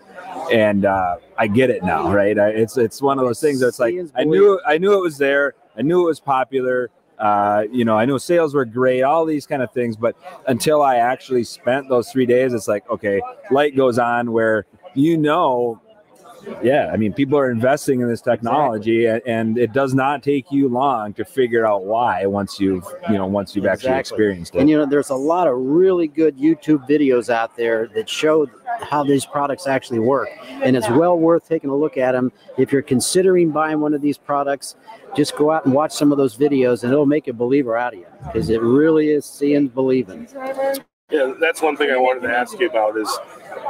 and 0.51 0.85
uh, 0.85 1.17
I 1.37 1.47
get 1.47 1.69
it 1.69 1.83
now, 1.83 2.11
right? 2.13 2.37
I, 2.37 2.49
it's 2.49 2.77
it's 2.77 3.01
one 3.01 3.17
of 3.19 3.25
those 3.25 3.39
things 3.39 3.59
that's 3.59 3.79
like 3.79 3.95
I 4.15 4.23
knew 4.25 4.59
I 4.67 4.77
knew 4.77 4.93
it 4.93 5.01
was 5.01 5.17
there, 5.17 5.55
I 5.77 5.81
knew 5.81 6.03
it 6.03 6.05
was 6.05 6.19
popular. 6.19 6.91
Uh, 7.17 7.63
you 7.71 7.85
know, 7.85 7.97
I 7.97 8.05
know 8.05 8.17
sales 8.17 8.53
were 8.53 8.65
great, 8.65 9.01
all 9.01 9.25
these 9.25 9.45
kind 9.45 9.61
of 9.61 9.71
things, 9.71 9.95
but 9.95 10.15
until 10.47 10.81
I 10.81 10.97
actually 10.97 11.43
spent 11.43 11.87
those 11.89 12.11
three 12.11 12.25
days, 12.25 12.53
it's 12.53 12.67
like 12.67 12.89
okay, 12.89 13.21
light 13.51 13.75
goes 13.75 13.97
on 13.97 14.31
where 14.31 14.65
you 14.93 15.17
know 15.17 15.81
yeah 16.61 16.89
i 16.91 16.97
mean 16.97 17.13
people 17.13 17.37
are 17.37 17.49
investing 17.49 18.01
in 18.01 18.07
this 18.07 18.21
technology 18.21 19.05
and, 19.05 19.21
and 19.25 19.57
it 19.57 19.71
does 19.71 19.93
not 19.93 20.21
take 20.21 20.51
you 20.51 20.67
long 20.67 21.13
to 21.13 21.23
figure 21.23 21.65
out 21.65 21.85
why 21.85 22.25
once 22.25 22.59
you've 22.59 22.85
you 23.09 23.17
know 23.17 23.25
once 23.25 23.55
you've 23.55 23.65
actually 23.65 23.97
experienced 23.97 24.55
it 24.55 24.65
And 24.65 24.69
you 24.71 24.77
know, 24.77 24.87
there's 24.87 25.11
a 25.11 25.15
lot 25.15 25.47
of 25.47 25.57
really 25.57 26.07
good 26.07 26.37
YouTube 26.37 26.89
videos 26.89 27.29
out 27.29 27.55
there 27.55 27.87
that 27.89 28.09
show 28.09 28.47
how 28.81 29.03
these 29.03 29.25
products 29.25 29.67
actually 29.67 29.99
work, 29.99 30.27
and 30.47 30.75
it's 30.75 30.89
well 30.89 31.19
worth 31.19 31.47
taking 31.47 31.69
a 31.69 31.75
look 31.75 31.97
at 31.97 32.13
them. 32.13 32.31
If 32.57 32.71
you're 32.71 32.81
considering 32.81 33.51
buying 33.51 33.79
one 33.79 33.93
of 33.93 34.01
these 34.01 34.17
products, 34.17 34.75
just 35.15 35.35
go 35.35 35.51
out 35.51 35.65
and 35.65 35.73
watch 35.73 35.91
some 35.91 36.11
of 36.11 36.17
those 36.17 36.35
videos, 36.35 36.83
and 36.83 36.91
it'll 36.91 37.05
make 37.05 37.27
a 37.27 37.33
believer 37.33 37.77
out 37.77 37.93
of 37.93 37.99
you 37.99 38.07
because 38.25 38.49
it 38.49 38.61
really 38.61 39.09
is 39.09 39.25
seeing 39.25 39.67
believing. 39.67 40.27
Yeah, 41.11 41.35
that's 41.39 41.61
one 41.61 41.77
thing 41.77 41.91
I 41.91 41.97
wanted 41.97 42.21
to 42.27 42.35
ask 42.35 42.59
you 42.59 42.67
about 42.67 42.97
is, 42.97 43.07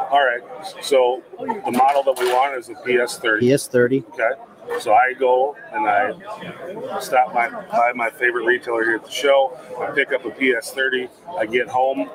all 0.09 0.23
right, 0.25 0.41
so 0.81 1.21
the 1.37 1.71
model 1.71 2.01
that 2.03 2.17
we 2.17 2.31
want 2.31 2.57
is 2.57 2.69
a 2.69 2.75
PS30. 2.75 3.41
PS30. 3.41 4.07
Okay. 4.07 4.79
So 4.79 4.93
I 4.93 5.13
go 5.13 5.55
and 5.73 5.85
I 5.85 6.99
stop 7.01 7.33
my 7.33 7.49
by 7.49 7.91
my 7.93 8.09
favorite 8.09 8.45
retailer 8.45 8.83
here 8.85 8.95
at 8.95 9.03
the 9.03 9.11
show. 9.11 9.59
I 9.79 9.91
pick 9.91 10.13
up 10.13 10.23
a 10.23 10.31
PS30. 10.31 11.09
I 11.37 11.45
get 11.45 11.67
home. 11.67 12.05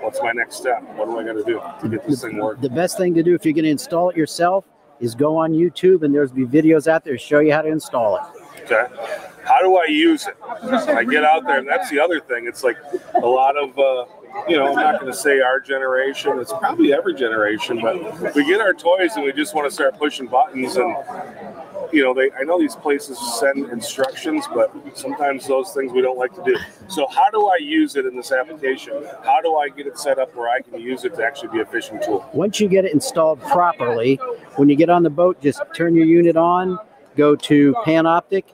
What's 0.00 0.22
my 0.22 0.32
next 0.32 0.56
step? 0.56 0.82
What 0.94 1.06
do 1.06 1.18
I 1.18 1.24
got 1.24 1.32
to 1.32 1.44
do 1.44 1.60
to 1.82 1.88
get 1.88 2.06
this 2.08 2.22
thing 2.22 2.38
working? 2.38 2.62
The 2.62 2.70
best 2.70 2.96
thing 2.96 3.12
to 3.14 3.24
do 3.24 3.34
if 3.34 3.44
you're 3.44 3.52
going 3.52 3.64
to 3.64 3.70
install 3.70 4.08
it 4.08 4.16
yourself 4.16 4.64
is 5.00 5.16
go 5.16 5.36
on 5.36 5.52
YouTube, 5.52 6.04
and 6.04 6.14
there's 6.14 6.30
be 6.30 6.46
videos 6.46 6.86
out 6.86 7.04
there 7.04 7.14
to 7.14 7.18
show 7.18 7.40
you 7.40 7.52
how 7.52 7.62
to 7.62 7.68
install 7.68 8.16
it. 8.16 8.22
Okay. 8.62 8.86
How 9.44 9.60
do 9.60 9.76
I 9.76 9.86
use 9.86 10.26
it? 10.26 10.36
I 10.40 11.02
get 11.04 11.24
out 11.24 11.44
there, 11.44 11.58
and 11.58 11.68
that's 11.68 11.90
the 11.90 11.98
other 11.98 12.20
thing. 12.20 12.46
It's 12.46 12.62
like 12.62 12.76
a 13.14 13.26
lot 13.26 13.56
of, 13.56 13.76
uh, 13.78 14.04
you 14.48 14.56
know, 14.56 14.68
I'm 14.68 14.74
not 14.74 15.00
going 15.00 15.12
to 15.12 15.18
say 15.18 15.40
our 15.40 15.60
generation. 15.60 16.38
It's 16.38 16.52
probably 16.52 16.92
every 16.92 17.14
generation, 17.14 17.80
but 17.80 18.34
we 18.34 18.44
get 18.44 18.60
our 18.60 18.72
toys 18.72 19.12
and 19.16 19.24
we 19.24 19.32
just 19.32 19.54
want 19.54 19.68
to 19.68 19.74
start 19.74 19.98
pushing 19.98 20.26
buttons 20.26 20.76
and. 20.76 20.96
You 21.92 22.04
know, 22.04 22.14
they. 22.14 22.30
I 22.38 22.44
know 22.44 22.58
these 22.58 22.76
places 22.76 23.18
send 23.40 23.68
instructions, 23.70 24.44
but 24.54 24.72
sometimes 24.94 25.46
those 25.48 25.72
things 25.72 25.92
we 25.92 26.02
don't 26.02 26.18
like 26.18 26.32
to 26.34 26.44
do. 26.44 26.56
So, 26.88 27.08
how 27.08 27.30
do 27.30 27.48
I 27.48 27.56
use 27.56 27.96
it 27.96 28.06
in 28.06 28.14
this 28.16 28.30
application? 28.30 29.04
How 29.24 29.40
do 29.40 29.56
I 29.56 29.68
get 29.70 29.88
it 29.88 29.98
set 29.98 30.18
up 30.18 30.34
where 30.36 30.48
I 30.48 30.60
can 30.60 30.80
use 30.80 31.04
it 31.04 31.16
to 31.16 31.24
actually 31.24 31.48
be 31.48 31.60
a 31.60 31.66
fishing 31.66 32.00
tool? 32.00 32.28
Once 32.32 32.60
you 32.60 32.68
get 32.68 32.84
it 32.84 32.92
installed 32.92 33.40
properly, 33.40 34.16
when 34.56 34.68
you 34.68 34.76
get 34.76 34.88
on 34.88 35.02
the 35.02 35.10
boat, 35.10 35.40
just 35.40 35.60
turn 35.74 35.96
your 35.96 36.06
unit 36.06 36.36
on, 36.36 36.78
go 37.16 37.34
to 37.34 37.74
Panoptic, 37.84 38.44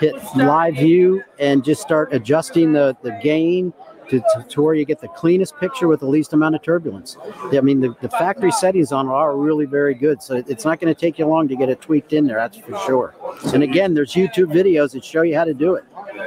hit 0.00 0.14
live 0.34 0.74
view, 0.74 1.22
and 1.38 1.64
just 1.64 1.82
start 1.82 2.14
adjusting 2.14 2.72
the, 2.72 2.96
the 3.02 3.18
gain 3.22 3.72
to, 4.10 4.20
to, 4.20 4.46
to 4.48 4.62
where 4.62 4.74
you 4.74 4.84
get 4.84 5.00
the 5.00 5.08
cleanest 5.08 5.56
picture 5.58 5.88
with 5.88 6.00
the 6.00 6.06
least 6.06 6.32
amount 6.32 6.54
of 6.54 6.62
turbulence. 6.62 7.16
I 7.52 7.60
mean, 7.60 7.80
the, 7.80 7.94
the 8.00 8.08
factory 8.08 8.52
settings 8.52 8.92
on 8.92 9.06
it 9.06 9.10
are 9.10 9.36
really 9.36 9.66
very 9.66 9.94
good. 9.94 10.22
So 10.22 10.42
it's 10.46 10.64
not 10.64 10.80
going 10.80 10.94
to 10.94 11.00
take 11.00 11.18
you 11.18 11.26
long 11.26 11.48
to 11.48 11.56
get 11.56 11.68
it 11.68 11.80
tweaked 11.80 12.12
in 12.12 12.26
there, 12.26 12.36
that's 12.36 12.56
for 12.58 12.78
sure. 12.86 13.14
And 13.52 13.62
again, 13.62 13.94
there's 13.94 14.14
YouTube 14.14 14.52
videos 14.52 14.92
that 14.92 15.04
show 15.04 15.22
you 15.22 15.36
how 15.36 15.44
to 15.44 15.54
do 15.54 15.74
it. 15.74 15.84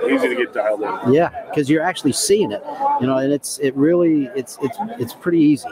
Easy 0.10 0.30
to 0.30 0.36
get 0.36 0.54
dialed 0.54 0.82
in. 0.82 1.14
Yeah, 1.14 1.30
because 1.50 1.70
you're 1.70 1.84
actually 1.84 2.14
seeing 2.14 2.52
it, 2.52 2.64
you 3.02 3.08
know, 3.08 3.18
and 3.18 3.32
it's 3.32 3.60
it 3.60 3.76
really 3.76 4.30
it's 4.36 4.58
it's 4.62 4.78
it's 5.00 5.14
pretty 5.14 5.40
easy. 5.40 5.68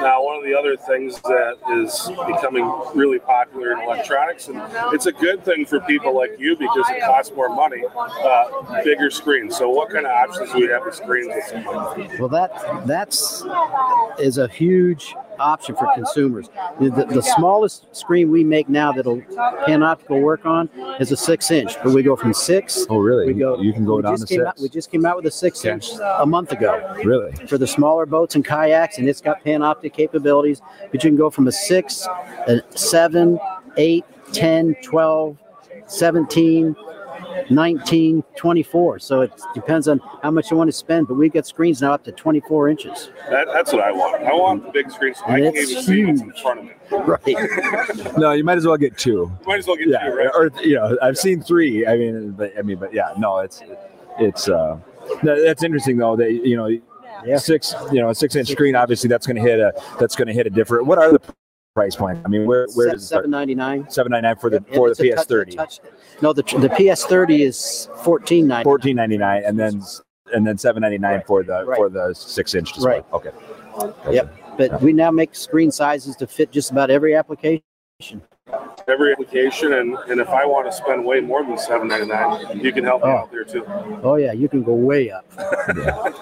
Now, 0.00 0.22
one 0.24 0.36
of 0.36 0.44
the 0.44 0.54
other 0.54 0.76
things 0.76 1.20
that 1.22 1.56
is 1.70 2.10
becoming 2.26 2.64
really 2.94 3.18
popular 3.18 3.72
in 3.72 3.80
electronics, 3.80 4.48
and 4.48 4.60
it's 4.94 5.06
a 5.06 5.12
good 5.12 5.44
thing 5.44 5.64
for 5.66 5.80
people 5.80 6.14
like 6.14 6.38
you 6.38 6.56
because 6.56 6.88
it 6.90 7.02
costs 7.02 7.34
more 7.34 7.48
money, 7.48 7.82
uh, 7.96 8.82
bigger 8.84 9.10
screens. 9.10 9.56
So, 9.56 9.68
what 9.68 9.90
kind 9.90 10.06
of 10.06 10.12
options 10.12 10.52
do 10.52 10.58
we 10.58 10.68
have 10.68 10.84
with 10.84 10.94
screens? 10.94 11.28
with 11.34 11.44
something 11.44 11.74
like 11.74 12.10
that? 12.10 12.20
Well, 12.20 12.28
that 12.30 12.86
that's 12.86 13.44
is 14.18 14.38
a 14.38 14.48
huge 14.48 15.14
option 15.42 15.74
for 15.76 15.92
consumers. 15.94 16.48
The, 16.80 17.06
the, 17.10 17.22
smallest 17.22 17.94
screen 17.94 18.30
we 18.30 18.44
make 18.44 18.68
now 18.68 18.92
that'll 18.92 19.20
Panoptic 19.66 20.08
will 20.08 20.20
work 20.20 20.44
on 20.46 20.68
is 21.00 21.12
a 21.12 21.16
six 21.16 21.50
inch, 21.50 21.74
but 21.82 21.92
we 21.92 22.02
go 22.02 22.16
from 22.16 22.34
six. 22.34 22.86
oh 22.90 22.98
really 22.98 23.26
We 23.26 23.34
go. 23.34 23.60
you 23.60 23.72
can 23.72 23.84
go 23.84 24.00
down 24.00 24.18
to 24.18 24.26
came 24.26 24.46
Out, 24.46 24.58
six 24.58 24.62
we 24.62 24.68
just 24.68 24.90
came 24.90 25.04
out 25.06 25.16
with 25.16 25.26
a 25.26 25.30
six 25.30 25.64
inch 25.64 25.90
a 26.00 26.26
month 26.26 26.52
ago 26.52 26.94
really 27.04 27.32
for 27.46 27.58
the 27.58 27.66
smaller 27.66 28.06
boats 28.06 28.34
and 28.34 28.44
kayaks, 28.44 28.98
and 28.98 29.08
it's 29.08 29.20
got 29.20 29.44
Panoptic 29.44 29.92
capabilities. 29.92 30.60
But 30.90 31.02
you 31.02 31.10
can 31.10 31.16
go 31.16 31.30
from 31.30 31.48
a 31.48 31.52
six, 31.52 32.06
a 32.46 32.60
seven, 32.76 33.38
eight, 33.76 34.04
10, 34.32 34.76
12, 34.82 35.36
17, 35.86 36.76
19, 37.50 38.22
24. 38.36 38.98
So 38.98 39.20
it 39.22 39.32
depends 39.54 39.88
on 39.88 40.00
how 40.22 40.30
much 40.30 40.50
you 40.50 40.56
want 40.56 40.68
to 40.68 40.72
spend. 40.72 41.08
But 41.08 41.14
we've 41.14 41.32
got 41.32 41.46
screens 41.46 41.82
now 41.82 41.92
up 41.94 42.04
to 42.04 42.12
24 42.12 42.68
inches. 42.68 43.10
That, 43.30 43.46
that's 43.52 43.72
what 43.72 43.82
I 43.82 43.92
want. 43.92 44.22
I 44.24 44.32
want 44.32 44.64
the 44.64 44.70
big 44.70 44.90
screen 44.90 45.14
so 45.14 45.24
I 45.26 45.40
can't 45.40 45.56
it's 45.56 45.70
even 45.70 45.82
see 45.82 46.04
what's 46.04 46.20
in 46.20 46.26
huge. 46.30 46.42
front 46.42 46.58
of 46.60 46.64
me. 46.66 46.72
Right. 46.90 48.16
no 48.18 48.32
you 48.32 48.44
might 48.44 48.58
as 48.58 48.66
well 48.66 48.76
get 48.76 48.98
two 48.98 49.10
You 49.12 49.38
Might 49.46 49.60
as 49.60 49.66
well 49.66 49.76
get 49.76 49.88
yeah 49.88 50.04
two, 50.10 50.14
right? 50.14 50.30
or 50.34 50.50
you 50.62 50.74
know 50.74 50.98
i've 51.00 51.16
seen 51.16 51.40
three 51.40 51.86
i 51.86 51.96
mean 51.96 52.32
but 52.32 52.52
i 52.58 52.60
mean 52.60 52.76
but 52.78 52.92
yeah 52.92 53.14
no 53.16 53.38
it's 53.38 53.62
it's 54.18 54.46
uh 54.46 54.78
that's 55.22 55.62
interesting 55.62 55.96
though 55.96 56.16
that 56.16 56.30
you 56.30 56.54
know 56.54 56.66
Yeah. 57.24 57.38
six 57.38 57.74
you 57.92 58.00
know 58.02 58.10
a 58.10 58.14
six 58.14 58.36
inch 58.36 58.48
screen 58.48 58.76
obviously 58.76 59.08
that's 59.08 59.26
going 59.26 59.36
to 59.36 59.42
hit 59.42 59.58
a 59.58 59.72
that's 59.98 60.14
going 60.16 60.28
to 60.28 60.34
hit 60.34 60.46
a 60.46 60.50
different 60.50 60.84
what 60.86 60.98
are 60.98 61.12
the 61.12 61.20
price 61.74 61.96
point 61.96 62.18
i 62.24 62.28
mean 62.28 62.46
where 62.46 62.66
where 62.74 62.90
does 62.90 63.02
it 63.02 63.06
start 63.06 63.24
799. 63.24 63.90
799 63.90 64.36
for 64.40 64.50
the 64.50 64.56
And 64.58 64.66
for 64.74 64.94
the 64.94 65.10
ps30 65.10 65.80
no, 66.20 66.32
the, 66.32 66.42
the 66.42 66.68
PS30 66.68 67.40
is 67.40 67.88
14.99. 67.96 68.64
1499 68.64 69.44
and 69.44 69.58
then 69.58 69.82
and 70.34 70.46
then 70.46 70.56
799 70.56 71.22
for 71.26 71.42
the 71.42 71.64
Right. 71.64 71.76
for 71.76 71.88
the 71.88 72.14
six 72.14 72.54
inch 72.54 72.72
display 72.72 72.96
Right. 72.96 73.04
okay 73.12 73.30
Yep. 74.10 74.56
But 74.58 74.82
we 74.82 74.92
now 74.92 75.10
make 75.10 75.34
screen 75.34 75.70
sizes 75.70 76.14
to 76.16 76.26
fit 76.26 76.50
just 76.50 76.70
about 76.70 76.90
every 76.90 77.14
application. 77.14 77.62
Every 78.88 79.12
application, 79.12 79.74
and, 79.74 79.96
and 80.08 80.20
if 80.20 80.28
I 80.28 80.44
want 80.44 80.66
to 80.66 80.72
spend 80.72 81.04
way 81.04 81.20
more 81.20 81.44
than 81.44 81.56
seven 81.58 81.88
ninety 81.88 82.06
nine, 82.06 82.58
you 82.60 82.72
can 82.72 82.84
help 82.84 83.02
me 83.02 83.08
Oh. 83.10 83.12
out 83.18 83.30
there 83.30 83.44
too. 83.44 83.64
Oh 84.02 84.16
yeah, 84.16 84.32
you 84.32 84.48
can 84.48 84.62
go 84.62 84.74
way 84.74 85.10
up. 85.10 85.24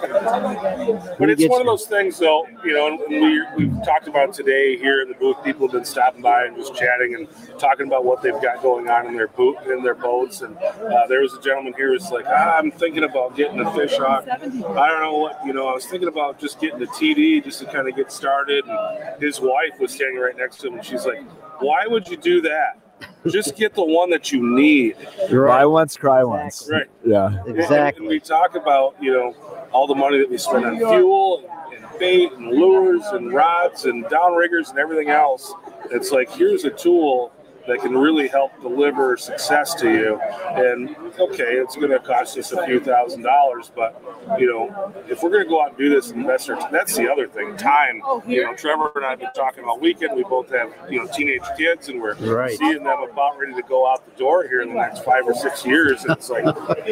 But 1.19 1.29
it's 1.31 1.40
get 1.40 1.50
one 1.50 1.61
of 1.61 1.67
those 1.67 1.87
things, 1.87 2.19
though, 2.19 2.47
you 2.64 2.73
know, 2.73 2.87
and 2.88 2.99
we, 3.09 3.43
we've 3.57 3.85
talked 3.85 4.09
about 4.09 4.33
today 4.33 4.76
here 4.76 5.02
in 5.02 5.09
the 5.09 5.14
booth. 5.14 5.37
People 5.45 5.67
have 5.67 5.73
been 5.73 5.85
stopping 5.85 6.23
by 6.23 6.45
and 6.45 6.57
just 6.57 6.75
chatting 6.75 7.14
and 7.14 7.29
talking 7.59 7.87
about 7.87 8.05
what 8.05 8.23
they've 8.23 8.40
got 8.40 8.62
going 8.62 8.88
on 8.88 9.07
in 9.07 9.14
their 9.14 9.29
boot, 9.29 9.57
in 9.67 9.83
their 9.83 9.95
boats. 9.95 10.40
And 10.43 10.57
uh, 10.59 11.07
there 11.09 11.21
was 11.21 11.35
a 11.35 11.40
gentleman 11.40 11.75
here 11.76 11.88
who's 11.93 12.11
like, 12.11 12.25
ah, 12.29 12.57
I'm 12.59 12.71
thinking 12.71 13.05
about 13.05 13.37
getting 13.37 13.61
a 13.61 13.73
fish 13.75 13.97
hawk. 13.97 14.26
I 14.29 14.38
don't 14.38 15.00
know 15.00 15.17
what, 15.17 15.40
you 15.45 15.52
know, 15.52 15.69
I 15.69 15.75
was 15.75 15.87
thinking 15.87 16.09
about 16.09 16.38
just 16.38 16.61
getting 16.61 16.83
a 16.83 16.87
TD 16.87 17.45
just 17.45 17.61
to 17.61 17.67
kind 17.67 17.88
of 17.88 17.97
get 17.97 18.11
started. 18.12 18.64
And 18.67 19.23
his 19.23 19.40
wife 19.40 19.79
was 19.79 19.93
standing 19.93 20.19
right 20.21 20.37
next 20.37 20.59
to 20.61 20.69
him, 20.69 20.75
and 20.75 20.85
she's 20.85 21.05
like, 21.07 21.23
Why 21.61 21.87
would 21.87 22.09
you 22.09 22.17
do 22.17 22.40
that? 22.43 22.79
Just 23.26 23.57
get 23.57 23.75
the 23.75 23.85
one 23.85 24.11
that 24.11 24.33
you 24.33 24.43
need. 24.43 24.97
You're 25.31 25.47
buy 25.47 25.59
right. 25.59 25.64
once 25.67 25.97
cry 25.97 26.25
once 26.25 26.69
Right. 26.71 26.87
yeah 27.05 27.26
And- 27.26 27.49
And, 27.49 27.59
Exactly. 27.59 28.07
we 28.09 28.21
talk 28.21 28.57
about, 28.57 28.95
you 29.00 29.12
know, 29.12 29.35
all 29.73 29.87
the 29.87 29.95
money 29.95 30.19
that 30.19 30.29
we 30.29 30.37
spend 30.38 30.64
on 30.64 30.76
fuel 30.79 31.45
and, 31.73 31.85
and 31.85 31.99
bait 31.99 32.33
and 32.33 32.49
lures 32.49 33.02
and 33.12 33.33
rods 33.33 33.85
and 33.85 34.05
downriggers 34.07 34.71
and 34.71 34.79
everything 34.79 35.09
else. 35.11 35.52
It's 35.90 36.11
like, 36.12 36.31
here's 36.31 36.64
a 36.64 36.71
tool 36.71 37.33
that 37.69 37.81
can 37.81 37.97
really 37.97 38.29
help 38.29 38.52
deliver 38.62 39.17
success 39.17 39.75
to 39.75 39.90
you. 39.90 40.21
And 40.21 40.97
okay, 41.19 41.55
it's 41.55 41.76
going 41.76 41.90
to 41.90 41.99
cost 41.99 42.37
us 42.38 42.52
a 42.52 42.64
few 42.67 42.81
thousand 42.81 43.23
dollars, 43.23 43.71
but 43.75 44.02
you 44.38 44.47
know, 44.49 44.93
if 45.09 45.23
we're 45.23 45.31
going 45.31 45.45
to 45.45 45.49
go 45.49 45.62
out 45.62 45.71
and 45.71 45.79
do 45.79 45.88
this 45.90 46.11
and 46.11 46.21
invest 46.23 46.49
our, 46.50 46.71
that's 46.71 46.97
the 46.97 47.11
other 47.11 47.26
thing, 47.29 47.57
time. 47.57 48.02
You 48.26 48.45
know, 48.45 48.55
Trevor 48.55 48.93
and 48.97 49.05
I 49.05 49.11
have 49.11 49.21
been 49.21 49.33
talking 49.35 49.64
all 49.64 49.79
weekend. 49.79 50.17
We 50.17 50.23
both 50.25 50.50
have, 50.50 50.73
you 50.90 50.99
know, 51.00 51.07
teenage 51.12 51.43
kids, 51.57 51.88
and 51.88 52.00
we're 52.00 52.14
Right. 52.14 52.57
seeing 52.59 52.85
them 52.85 53.02
about 53.11 53.38
ready 53.38 53.55
to 53.55 53.62
go 53.62 53.90
out 53.90 54.05
the 54.05 54.17
door 54.19 54.45
here 54.45 54.62
in 54.62 54.69
the 54.69 54.75
next 54.75 55.05
five 55.05 55.26
or 55.26 55.35
six 55.35 55.64
years. 55.64 56.02
And 56.05 56.12
it's 56.12 56.31
like 56.31 56.45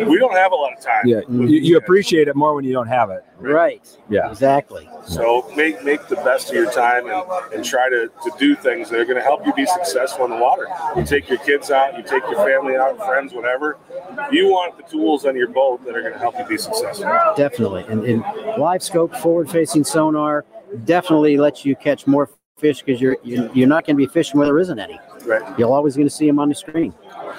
we 0.07 0.19
don't 0.19 0.35
have 0.37 0.53
a 0.53 0.57
lot 0.57 0.73
of 0.77 0.81
time. 0.83 1.03
yeah 1.07 1.21
you, 1.29 1.47
you 1.47 1.77
appreciate 1.77 2.29
it 2.29 2.37
more 2.37 2.55
when 2.55 2.65
you 2.65 2.73
don't 2.73 2.89
have 2.89 3.11
it 3.11 3.25
Right. 3.39 3.87
yeah 4.09 4.31
Exactly. 4.31 4.89
So 5.07 5.51
make 5.57 5.83
make 5.85 6.07
the 6.09 6.17
best 6.17 6.49
of 6.51 6.55
your 6.57 6.71
time 6.73 7.09
and, 7.09 7.23
and 7.55 7.65
try 7.65 7.89
to, 7.89 8.09
to 8.09 8.33
do 8.39 8.55
things 8.57 8.91
that 8.91 8.99
are 8.99 9.05
going 9.05 9.17
to 9.17 9.23
help 9.23 9.47
you 9.47 9.53
be 9.55 9.67
successful 9.67 10.25
in 10.25 10.31
the 10.33 10.37
water. 10.37 10.58
You 10.97 11.05
take 11.05 11.29
your 11.29 11.39
kids 11.39 11.71
out, 11.71 11.97
you 11.97 12.03
take 12.03 12.23
your 12.31 12.37
family 12.47 12.77
out, 12.77 12.97
friends, 12.99 13.33
whatever. 13.33 13.79
You 14.31 14.49
want 14.49 14.77
the 14.77 14.83
tools 14.85 15.27
on 15.27 15.37
your 15.37 15.49
boat 15.49 15.85
that 15.85 15.97
are 15.97 16.01
going 16.01 16.13
to 16.13 16.19
help 16.19 16.39
you 16.39 16.45
be 16.47 16.59
successful. 16.59 17.11
Definitely. 17.37 17.85
And, 17.89 18.05
and 18.05 18.23
live 18.59 18.83
scope 18.83 19.15
forward 19.17 19.51
facing 19.51 19.85
sonar 19.85 20.45
definitely 20.85 21.37
lets 21.37 21.65
you 21.65 21.77
catch 21.77 22.07
more 22.07 22.31
fish 22.59 22.83
because 22.83 23.01
you're 23.01 23.17
you're 23.23 23.49
you're 23.55 23.69
not 23.69 23.87
going 23.87 23.97
to 23.97 23.99
be 23.99 24.07
fishing 24.07 24.39
where 24.39 24.47
there 24.47 24.59
isn't 24.59 24.79
any. 24.79 24.99
Right. 25.25 25.59
You're 25.59 25.73
always 25.73 25.97
going 25.97 26.09
to 26.09 26.15
see 26.15 26.27
them 26.27 26.39
on 26.39 26.49
the 26.49 26.55
screen. 26.55 26.93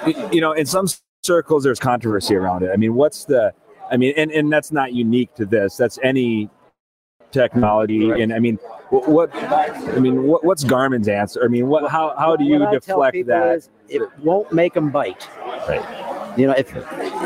you 0.06 0.30
you 0.32 0.42
know 0.42 0.54
in 0.54 0.66
some 0.66 0.88
circles 1.24 1.64
there's 1.64 1.80
controversy 1.80 2.34
around 2.36 2.64
it 2.64 2.72
i 2.72 2.78
mean 2.78 2.94
what's 2.96 3.26
the 3.26 3.54
i 3.92 3.98
mean 3.98 4.14
and, 4.16 4.32
and 4.32 4.52
that's 4.52 4.72
not 4.72 4.94
unique 4.94 5.34
to 5.36 5.46
this 5.46 5.76
that's 5.76 6.00
any 6.04 6.50
technology, 7.32 8.10
and 8.10 8.34
I 8.34 8.40
mean, 8.40 8.58
what 8.90 9.34
I 9.36 10.00
mean, 10.00 10.24
what, 10.24 10.44
what's 10.44 10.64
Garmin's 10.64 11.08
answer? 11.08 11.44
I 11.44 11.48
mean, 11.48 11.68
what 11.68 11.90
how 11.90 12.16
how 12.18 12.36
do 12.36 12.44
you 12.44 12.60
What 12.60 12.70
I 12.70 12.80
tell 12.80 13.02
deflect 13.02 13.28
that? 13.28 13.56
is 13.56 13.70
it 13.88 14.02
won't 14.20 14.52
make 14.52 14.74
them 14.74 14.90
bite. 14.90 15.28
Right. 15.68 16.36
You 16.38 16.48
know, 16.48 16.54
if 16.54 16.74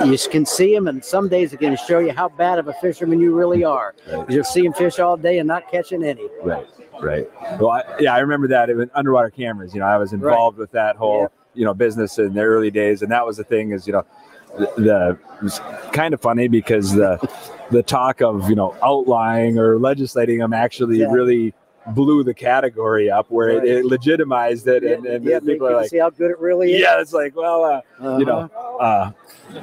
you 0.05 0.29
can 0.29 0.45
see 0.45 0.73
them, 0.73 0.87
and 0.87 1.03
some 1.03 1.29
days 1.29 1.53
it 1.53 1.57
can 1.57 1.77
show 1.77 1.99
you 1.99 2.11
how 2.11 2.29
bad 2.29 2.57
of 2.57 2.67
a 2.67 2.73
fisherman 2.73 3.19
you 3.19 3.35
really 3.35 3.61
hmm. 3.61 3.67
are. 3.67 3.95
Right. 4.11 4.29
you're 4.29 4.43
seeing 4.43 4.73
fish 4.73 4.99
all 4.99 5.17
day 5.17 5.39
and 5.39 5.47
not 5.47 5.69
catching 5.69 6.03
any. 6.03 6.27
Right, 6.41 6.67
right. 7.01 7.29
Well, 7.59 7.71
I, 7.71 7.83
yeah, 7.99 8.15
I 8.15 8.19
remember 8.19 8.47
that 8.49 8.69
it 8.69 8.75
was 8.75 8.89
underwater 8.95 9.29
cameras. 9.29 9.73
You 9.73 9.81
know, 9.81 9.87
I 9.87 9.97
was 9.97 10.13
involved 10.13 10.57
with 10.57 10.71
that 10.71 10.95
whole 10.95 11.21
Yeah. 11.21 11.27
you 11.53 11.65
know 11.65 11.73
business 11.73 12.17
in 12.17 12.33
the 12.33 12.41
early 12.41 12.71
days, 12.71 13.01
and 13.01 13.11
that 13.11 13.25
was 13.25 13.37
the 13.37 13.43
thing. 13.43 13.71
Is 13.71 13.87
you 13.87 13.93
know, 13.93 14.05
the, 14.57 14.71
the 14.77 15.17
it 15.37 15.43
was 15.43 15.59
kind 15.91 16.13
of 16.13 16.21
funny 16.21 16.47
because 16.47 16.93
the 16.93 17.17
the 17.71 17.83
talk 17.83 18.21
of 18.21 18.49
you 18.49 18.55
know 18.55 18.75
outlying 18.83 19.57
or 19.57 19.77
legislating 19.79 20.39
them 20.39 20.53
actually 20.53 20.99
Yeah. 20.99 21.07
really 21.11 21.53
blew 21.87 22.23
the 22.23 22.33
category 22.33 23.09
up, 23.11 23.29
where 23.29 23.49
it, 23.49 23.57
Right. 23.57 23.67
it 23.67 23.85
legitimized 23.85 24.67
it, 24.69 24.85
and, 24.85 25.05
and 25.05 25.25
yeah, 25.25 25.41
people 25.41 25.67
are 25.67 25.75
like, 25.75 25.89
see 25.89 25.97
how 25.97 26.09
good 26.11 26.31
it 26.31 26.39
really 26.39 26.71
is. 26.75 26.81
yeah, 26.81 27.01
it's 27.01 27.11
like, 27.11 27.35
well, 27.35 27.61
uh, 27.65 27.81
Uh-huh. 27.99 28.17
you 28.19 28.25
know, 28.25 28.49
uh, 28.79 29.11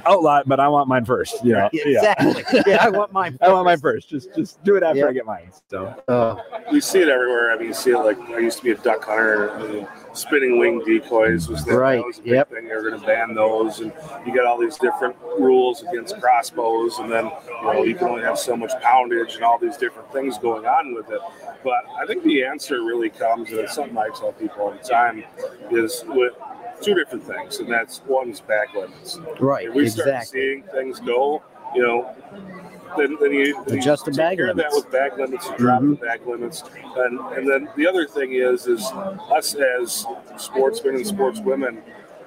outlaw, 0.04 0.42
but 0.44 0.60
I 0.60 0.68
want 0.68 0.86
mine 0.86 1.06
first. 1.06 1.42
You 1.42 1.54
know, 1.54 1.70
yeah. 1.72 1.82
exactly. 1.86 2.62
yeah, 2.66 2.76
I 2.84 2.90
want 2.90 3.12
mine. 3.14 3.38
I 3.40 3.50
want 3.50 3.64
mine 3.64 3.80
first. 3.80 4.10
Just 4.10 4.34
just 4.34 4.62
do 4.64 4.76
it 4.76 4.82
after 4.82 4.98
Yeah. 4.98 5.06
I 5.06 5.12
get 5.14 5.24
mine. 5.24 5.50
So 5.70 5.94
Uh, 6.08 6.36
We 6.70 6.82
see 6.82 7.00
it 7.00 7.08
everywhere. 7.08 7.52
I 7.52 7.56
mean, 7.56 7.68
you 7.68 7.72
see 7.74 7.92
it 7.92 7.98
like 7.98 8.18
I 8.30 8.38
used 8.40 8.58
to 8.58 8.64
be 8.64 8.72
a 8.72 8.76
duck 8.76 9.02
hunter. 9.02 9.48
And 9.48 9.86
spinning 10.12 10.58
wing 10.58 10.82
decoys 10.84 11.48
was 11.48 11.64
the, 11.64 11.76
Right, 11.76 11.96
that 11.96 12.06
was 12.06 12.18
a 12.18 12.22
big 12.22 12.32
yep. 12.32 12.50
thing. 12.50 12.66
They're 12.66 12.82
going 12.82 13.00
to 13.00 13.06
ban 13.06 13.34
those, 13.34 13.80
and 13.80 13.92
you 14.26 14.34
got 14.34 14.46
all 14.46 14.58
these 14.58 14.76
different 14.76 15.16
rules 15.38 15.82
against 15.82 16.20
crossbows, 16.20 16.98
and 16.98 17.10
then 17.10 17.30
you 17.48 17.62
know 17.62 17.84
you 17.84 17.94
can 17.94 18.08
only 18.08 18.22
have 18.22 18.38
so 18.38 18.56
much 18.56 18.72
poundage 18.82 19.34
and 19.34 19.44
all 19.44 19.58
these 19.58 19.76
different 19.76 20.12
things 20.12 20.38
going 20.38 20.66
on 20.66 20.94
with 20.94 21.10
it. 21.10 21.20
But 21.62 21.84
I 22.00 22.06
think 22.06 22.22
the 22.24 22.44
answer 22.44 22.82
really 22.82 23.10
comes, 23.10 23.50
and 23.50 23.60
it's 23.60 23.74
something 23.74 23.96
I 23.96 24.08
tell 24.08 24.32
people 24.32 24.62
all 24.62 24.72
the 24.72 24.78
time, 24.78 25.24
is 25.70 26.04
with 26.06 26.34
two 26.80 26.94
different 26.94 27.24
things, 27.24 27.58
and 27.58 27.70
that's 27.70 28.02
one's 28.06 28.40
bag 28.40 28.68
limits. 28.74 29.18
right. 29.38 29.68
If 29.68 29.74
we 29.74 29.88
start 29.88 30.24
seeing 30.24 30.62
things 30.64 31.00
go, 31.00 31.42
you 31.74 31.82
know, 31.82 32.69
then, 32.96 33.16
then 33.20 33.32
you 33.32 33.54
then 33.64 33.74
you 33.74 33.80
Adjust 33.80 34.04
the 34.04 34.12
bag 34.12 34.40
of 34.40 34.56
that 34.56 34.56
limits. 34.56 34.76
with 34.76 34.90
bag 34.90 35.18
limits, 35.18 35.46
you 35.48 35.56
drop 35.56 35.82
Mhm. 35.82 35.98
the 36.00 36.06
bag 36.06 36.26
limits, 36.26 36.64
and 36.96 37.20
and 37.36 37.48
then 37.50 37.68
the 37.76 37.86
other 37.86 38.06
thing 38.06 38.32
is 38.32 38.66
is 38.66 38.84
us 39.30 39.54
as 39.54 40.06
sportsmen 40.36 40.96
and 40.96 41.04
sportswomen, 41.04 41.78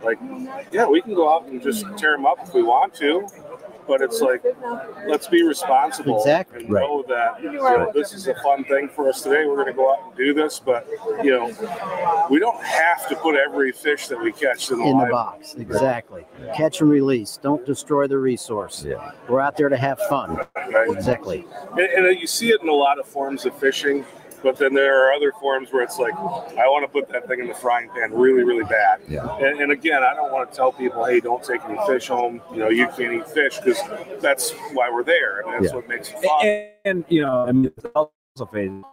like 0.04 0.20
yeah, 0.72 0.86
we 0.88 1.02
can 1.02 1.14
go 1.14 1.34
out 1.34 1.48
and 1.48 1.62
just 1.62 1.86
tear 1.98 2.12
them 2.16 2.26
up 2.26 2.38
if 2.44 2.54
we 2.54 2.64
want 2.64 2.94
to. 2.96 3.26
But 3.88 4.02
it's 4.02 4.22
like, 4.22 4.44
let's 5.08 5.28
be 5.28 5.44
responsible 5.44 6.18
Exactly. 6.20 6.64
and 6.64 6.74
Right. 6.74 6.82
know 6.82 7.04
that 7.08 7.42
you 7.44 7.52
know, 7.54 7.92
this 7.94 8.14
is 8.14 8.28
a 8.28 8.36
fun 8.36 8.64
thing 8.66 8.88
for 8.90 9.10
us 9.10 9.22
today. 9.22 9.46
We're 9.46 9.56
going 9.56 9.68
to 9.68 9.74
go 9.74 9.92
out 9.92 10.00
and 10.08 10.16
do 10.16 10.34
this, 10.34 10.60
but 10.60 10.88
you 11.24 11.32
know, 11.32 12.28
we 12.30 12.40
don't 12.40 12.62
have 12.64 13.08
to 13.10 13.16
put 13.16 13.36
every 13.36 13.72
fish 13.72 14.08
that 14.08 14.20
we 14.22 14.32
catch 14.32 14.72
in 14.72 14.80
the, 14.80 14.86
In 14.86 14.98
the 15.00 15.06
box, 15.08 15.56
exactly. 15.56 16.26
Catch 16.56 16.82
and 16.82 16.90
release. 16.90 17.38
Don't 17.42 17.66
destroy 17.66 18.08
the 18.08 18.18
resource. 18.18 18.84
Yeah. 18.88 19.12
We're 19.28 19.42
out 19.42 19.58
there 19.58 19.70
to 19.70 19.78
have 19.78 20.00
fun. 20.10 20.38
right? 20.56 20.90
Exactly. 20.90 21.46
And, 21.74 21.82
and 22.08 22.20
you 22.20 22.28
see 22.28 22.50
it 22.50 22.62
in 22.62 22.70
a 22.70 22.74
lot 22.74 23.00
of 23.00 23.06
forms 23.06 23.46
of 23.46 23.56
fishing, 23.58 24.06
but 24.44 24.58
then 24.58 24.74
there 24.74 25.08
are 25.08 25.14
other 25.14 25.32
forms 25.40 25.72
where 25.72 25.82
it's 25.84 25.98
like, 25.98 26.14
I 26.14 26.68
want 26.68 26.84
to 26.84 26.92
put 26.92 27.10
that 27.10 27.28
thing 27.28 27.40
in 27.40 27.48
the 27.48 27.54
frying 27.54 27.90
pan 27.90 28.12
really, 28.14 28.44
really 28.44 28.66
bad. 28.66 29.00
Yeah. 29.08 29.36
And, 29.38 29.62
and 29.62 29.72
again, 29.72 30.04
I 30.04 30.14
don't 30.14 30.32
want 30.32 30.52
to 30.52 30.56
tell 30.56 30.72
people, 30.72 31.06
hey, 31.06 31.20
don't 31.20 31.44
take 31.44 31.64
any 31.66 31.80
fish 31.88 32.08
home. 32.08 32.42
You 32.52 32.58
know, 32.60 32.70
you 32.70 32.88
can't 32.90 33.14
eat 33.14 33.28
fish 33.30 33.58
because 33.60 33.80
that's 34.22 34.52
why 34.74 34.90
we're 34.92 35.04
there. 35.04 35.48
I 35.48 35.52
mean, 35.52 35.62
that's 35.62 35.72
Yeah. 35.74 35.78
what 35.78 35.88
makes 35.88 36.10
it 36.10 36.20
fun. 36.22 36.46
and, 36.46 36.70
and, 36.86 37.06
you 37.10 37.22
know, 37.22 37.46
I 37.48 37.52
mean, 37.52 37.72
also 37.96 38.14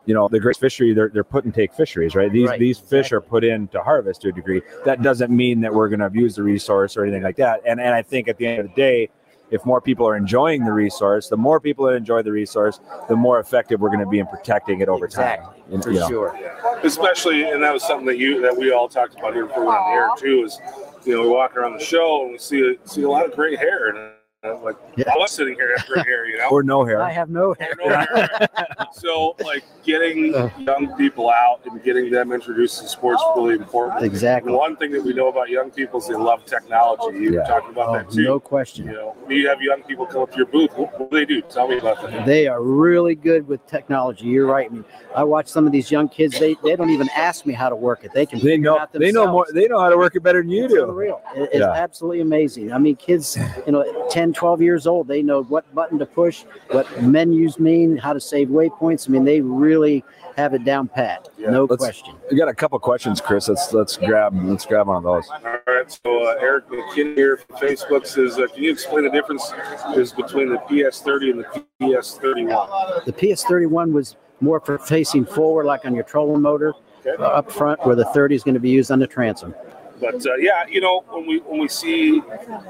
you 0.04 0.14
know, 0.14 0.28
the 0.28 0.38
great 0.38 0.56
fishery, 0.58 0.92
they're, 0.92 1.08
they're 1.08 1.24
put 1.24 1.44
and 1.44 1.54
take 1.54 1.72
fisheries, 1.72 2.14
right? 2.14 2.30
These 2.30 2.48
Right, 2.48 2.60
these 2.60 2.78
fish 2.78 3.06
exactly. 3.06 3.16
are 3.16 3.20
put 3.22 3.44
in 3.44 3.68
to 3.68 3.82
harvest 3.82 4.20
to 4.22 4.28
a 4.28 4.32
degree. 4.32 4.60
That 4.84 5.02
doesn't 5.02 5.34
mean 5.34 5.60
that 5.62 5.72
we're 5.72 5.88
going 5.88 6.00
to 6.00 6.06
abuse 6.06 6.36
the 6.36 6.42
resource 6.42 6.96
or 6.96 7.04
anything 7.04 7.22
like 7.22 7.36
that. 7.36 7.62
And 7.66 7.80
and 7.80 7.94
I 7.94 8.02
think 8.02 8.28
at 8.28 8.36
the 8.36 8.46
end 8.46 8.60
of 8.60 8.68
the 8.68 8.74
day, 8.74 9.08
if 9.50 9.64
more 9.66 9.80
people 9.80 10.06
are 10.06 10.16
enjoying 10.16 10.64
the 10.64 10.72
resource, 10.72 11.28
the 11.28 11.36
more 11.36 11.60
people 11.60 11.86
that 11.86 11.94
enjoy 11.94 12.22
the 12.22 12.32
resource, 12.32 12.80
the 13.08 13.16
more 13.16 13.40
effective 13.40 13.80
we're 13.80 13.88
going 13.88 14.00
to 14.00 14.06
be 14.06 14.18
in 14.18 14.26
protecting 14.26 14.80
it 14.80 14.88
over 14.88 15.06
Exactly. 15.06 15.60
time. 15.60 15.72
And, 15.72 15.82
For 15.82 15.90
you 15.92 16.00
know, 16.00 16.08
sure. 16.08 16.38
especially 16.82 17.44
and 17.50 17.62
that 17.62 17.72
was 17.72 17.82
something 17.86 18.06
that 18.06 18.18
you 18.18 18.40
that 18.42 18.56
we 18.56 18.72
all 18.72 18.88
talked 18.88 19.18
about 19.18 19.34
here 19.34 19.46
before 19.46 19.62
we 19.62 19.68
went 19.68 19.78
on 19.80 19.92
air 19.92 20.08
too 20.18 20.44
is 20.44 20.58
you 21.04 21.14
know 21.16 21.22
we 21.22 21.28
walk 21.28 21.56
around 21.56 21.78
the 21.78 21.84
show 21.84 22.22
and 22.22 22.32
we 22.32 22.38
see 22.38 22.76
see 22.84 23.02
a 23.02 23.08
lot 23.08 23.24
of 23.24 23.34
great 23.34 23.58
hair 23.58 23.88
and 23.90 24.12
like 24.42 24.76
Yeah. 24.96 25.04
I 25.12 25.18
was 25.18 25.32
sitting 25.32 25.54
here 25.54 25.76
have 25.76 25.86
great 25.86 26.06
hair 26.06 26.24
you 26.26 26.38
know 26.38 26.48
Or 26.50 26.62
no 26.62 26.82
hair. 26.84 27.02
I 27.02 27.10
have 27.12 27.28
no 27.28 27.54
hair. 27.60 27.74
No 27.78 27.90
hair. 27.94 28.48
so 28.92 29.36
like 29.44 29.62
getting 29.84 30.32
young 30.58 30.94
people 30.96 31.28
out 31.28 31.60
and 31.66 31.82
getting 31.82 32.10
them 32.10 32.32
introduced 32.32 32.80
to 32.80 32.88
sports 32.88 33.20
is 33.20 33.28
really 33.36 33.54
important 33.56 34.02
Exactly. 34.02 34.50
one 34.52 34.76
thing 34.76 34.92
that 34.92 35.04
we 35.04 35.12
know 35.12 35.28
about 35.28 35.50
young 35.50 35.70
people 35.70 36.00
is 36.00 36.08
they 36.08 36.14
love 36.14 36.46
technology 36.46 37.18
you 37.18 37.32
Yeah. 37.34 37.40
were 37.40 37.44
talking 37.46 37.70
about 37.70 37.88
Oh, 37.90 37.92
that 37.92 38.10
too 38.10 38.22
no 38.24 38.40
question. 38.40 38.86
you 38.86 38.92
question. 38.94 39.16
know 39.28 39.34
you 39.34 39.46
have 39.46 39.60
young 39.60 39.82
people 39.82 40.06
come 40.06 40.22
up 40.22 40.30
to 40.30 40.38
your 40.38 40.46
booth 40.46 40.70
what, 40.74 40.98
what 40.98 41.10
do 41.10 41.18
they 41.18 41.26
do 41.26 41.42
tell 41.42 41.68
me 41.68 41.76
about 41.76 42.00
that 42.00 42.24
They 42.24 42.46
are 42.48 42.62
really 42.62 43.14
good 43.16 43.46
with 43.46 43.64
technology. 43.66 44.24
You're 44.26 44.46
right. 44.46 44.70
I 44.70 44.72
mean, 44.72 44.84
I 45.14 45.22
watch 45.24 45.48
some 45.48 45.66
of 45.66 45.72
these 45.72 45.90
young 45.90 46.08
kids. 46.08 46.38
They, 46.38 46.56
they 46.62 46.76
don't 46.76 46.90
even 46.90 47.08
ask 47.16 47.44
me 47.44 47.52
how 47.52 47.68
to 47.68 47.76
work 47.76 48.04
it. 48.04 48.12
They 48.14 48.24
can. 48.26 48.38
They 48.40 48.56
know 48.56 48.78
out 48.78 48.92
they 48.92 49.12
know 49.12 49.26
more 49.30 49.46
they 49.52 49.66
know 49.68 49.78
how 49.80 49.88
to 49.90 49.96
work 49.98 50.14
it 50.16 50.22
better 50.22 50.40
than 50.42 50.50
you 50.50 50.64
It's 50.64 50.74
do. 50.74 50.84
unreal. 50.84 51.20
It- 51.34 51.50
It's 51.52 51.56
Yeah. 51.60 51.72
absolutely 51.72 52.20
amazing. 52.20 52.72
I 52.72 52.78
mean, 52.78 52.96
kids, 52.96 53.36
you 53.66 53.72
know, 53.72 53.82
10, 54.32 54.38
12 54.38 54.62
years 54.62 54.86
old, 54.86 55.08
they 55.08 55.22
know 55.22 55.42
what 55.44 55.72
button 55.74 55.98
to 55.98 56.06
push, 56.06 56.44
what 56.70 56.86
menus 57.02 57.58
mean, 57.58 57.96
how 57.96 58.12
to 58.12 58.20
save 58.20 58.48
waypoints. 58.48 59.08
I 59.08 59.12
mean, 59.12 59.24
they 59.24 59.40
really 59.40 60.04
have 60.36 60.54
it 60.54 60.64
down 60.64 60.88
pat. 60.88 61.28
Yeah. 61.38 61.50
no 61.50 61.64
Let's- 61.64 61.82
question. 61.82 62.14
We 62.30 62.36
got 62.38 62.48
a 62.48 62.54
couple 62.54 62.78
questions, 62.78 63.20
Chris. 63.20 63.48
Let's 63.48 63.72
let's 63.72 63.96
grab 63.96 64.32
let's 64.44 64.64
grab 64.64 64.86
one 64.86 64.96
of 64.96 65.02
those. 65.02 65.28
All 65.28 65.40
right, 65.66 65.90
so 66.04 66.24
uh, 66.28 66.36
Eric 66.40 66.68
McKinney 66.68 67.14
here 67.16 67.36
from 67.38 67.56
Facebook 67.56 68.06
says, 68.06 68.38
uh, 68.38 68.46
"Can 68.54 68.62
you 68.62 68.70
explain 68.70 69.04
the 69.04 69.10
difference 69.10 69.52
is 69.96 70.12
between 70.12 70.50
the 70.50 70.58
PS30 70.58 71.30
and 71.32 71.40
the 71.40 71.64
PS31?" 71.80 73.04
The 73.04 73.12
PS31 73.12 73.92
was 73.92 74.16
more 74.40 74.60
for 74.60 74.78
facing 74.78 75.26
forward, 75.26 75.66
like 75.66 75.84
on 75.84 75.94
your 75.94 76.04
trolling 76.04 76.40
motor 76.40 76.72
Okay. 77.04 77.20
uh, 77.22 77.26
up 77.26 77.50
front, 77.50 77.84
where 77.84 77.96
the 77.96 78.04
30 78.06 78.34
is 78.36 78.44
going 78.44 78.54
to 78.54 78.60
be 78.60 78.70
used 78.70 78.90
on 78.90 78.98
the 79.00 79.06
transom. 79.06 79.54
But 80.00 80.24
uh, 80.26 80.36
yeah, 80.36 80.64
you 80.68 80.80
know, 80.80 81.04
when 81.10 81.26
we 81.26 81.38
when 81.40 81.60
we 81.60 81.68
see, 81.68 82.22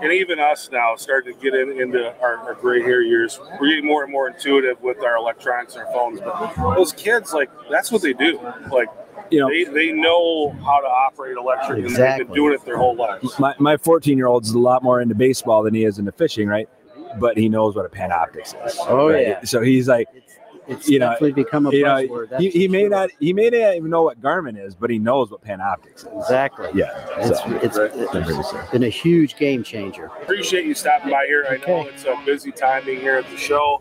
and 0.03 0.12
even 0.12 0.38
us 0.40 0.69
now 0.73 0.97
starting 0.97 1.35
to 1.35 1.40
get 1.40 1.55
in, 1.55 1.81
into 1.81 2.14
our, 2.21 2.37
our 2.38 2.55
gray 2.55 2.83
hair 2.83 3.03
years, 3.03 3.38
we're 3.61 3.69
getting 3.69 3.87
more 3.87 4.03
and 4.03 4.11
more 4.12 4.29
intuitive 4.29 4.81
with 4.83 5.03
our 5.05 5.16
electronics 5.16 5.77
and 5.77 5.85
our 5.87 5.93
phones. 5.93 6.21
But 6.21 6.75
those 6.75 6.93
kids, 6.93 7.33
like, 7.33 7.51
that's 7.71 7.93
what 7.93 8.03
they 8.03 8.12
do. 8.12 8.40
Like, 8.73 8.88
You 9.31 9.40
know, 9.40 9.49
they, 9.49 9.64
they 9.64 9.93
know 9.93 10.51
how 10.64 10.81
to 10.81 10.87
operate 10.88 11.37
electric, 11.37 11.71
and 11.79 11.85
they've 11.85 11.90
Exactly. 11.93 12.25
been 12.25 12.35
doing 12.35 12.55
it 12.55 12.64
their 12.64 12.77
whole 12.79 12.97
lives. 12.97 13.38
my 13.38 13.55
my 13.59 13.77
14 13.77 14.16
year 14.19 14.27
old's 14.27 14.51
a 14.51 14.59
lot 14.59 14.83
more 14.83 15.01
into 15.01 15.14
baseball 15.14 15.62
than 15.62 15.75
he 15.75 15.85
is 15.85 15.99
into 15.99 16.12
fishing, 16.12 16.49
right? 16.49 16.69
But 17.19 17.37
he 17.37 17.49
knows 17.49 17.75
what 17.77 17.85
a 17.87 17.88
Panoptix 17.88 18.55
is. 18.66 18.77
Oh, 18.81 19.09
right? 19.11 19.27
yeah. 19.27 19.45
So 19.45 19.61
he's 19.62 19.88
like, 19.88 20.09
It's 20.71 20.89
You 20.89 20.99
know, 21.01 21.17
become 21.35 21.67
a 21.67 21.73
you 21.73 21.85
buzzword. 21.85 22.31
that's 22.31 22.43
he, 22.43 22.51
he 22.51 22.69
may 22.69 22.83
sure. 22.83 22.91
not 22.91 23.11
he 23.19 23.33
may 23.33 23.51
not 23.51 23.75
even 23.77 23.91
know 23.91 24.03
what 24.03 24.21
Garmin 24.21 24.63
is, 24.63 24.75
but 24.75 24.91
he 24.91 24.99
knows 24.99 25.31
what 25.31 25.43
Panoptix 25.45 25.97
is. 25.97 26.05
Exactly. 26.23 26.69
Yeah. 26.75 26.91
It's, 27.19 27.39
So, 27.41 27.59
it's, 27.63 27.79
Right. 27.79 27.91
it's 27.95 28.71
been 28.71 28.83
a 28.85 28.89
huge 28.89 29.37
game 29.37 29.63
changer. 29.65 30.07
Appreciate 30.23 30.65
you 30.65 30.75
stopping 30.75 31.11
by 31.11 31.25
here. 31.27 31.45
I 31.49 31.57
know 31.67 31.83
it's 31.87 32.05
a 32.05 32.17
busy 32.25 32.53
time 32.53 32.85
being 32.85 33.01
here 33.01 33.17
at 33.17 33.29
the 33.31 33.37
show. 33.37 33.81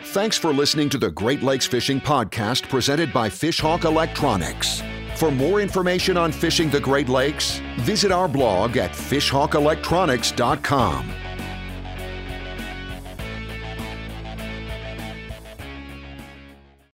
Thanks 0.00 0.36
for 0.38 0.52
listening 0.52 0.88
to 0.90 0.98
the 0.98 1.10
Great 1.10 1.42
Lakes 1.42 1.66
Fishing 1.66 2.00
Podcast 2.00 2.68
presented 2.68 3.12
by 3.12 3.28
Fishhawk 3.28 3.84
Electronics. 3.84 4.82
For 5.16 5.30
more 5.30 5.60
information 5.62 6.16
on 6.18 6.30
fishing 6.32 6.68
the 6.70 6.80
Great 6.80 7.08
Lakes, 7.08 7.60
visit 7.78 8.12
our 8.12 8.28
blog 8.28 8.76
at 8.76 8.92
fishhawkelectronics.com. 8.92 11.12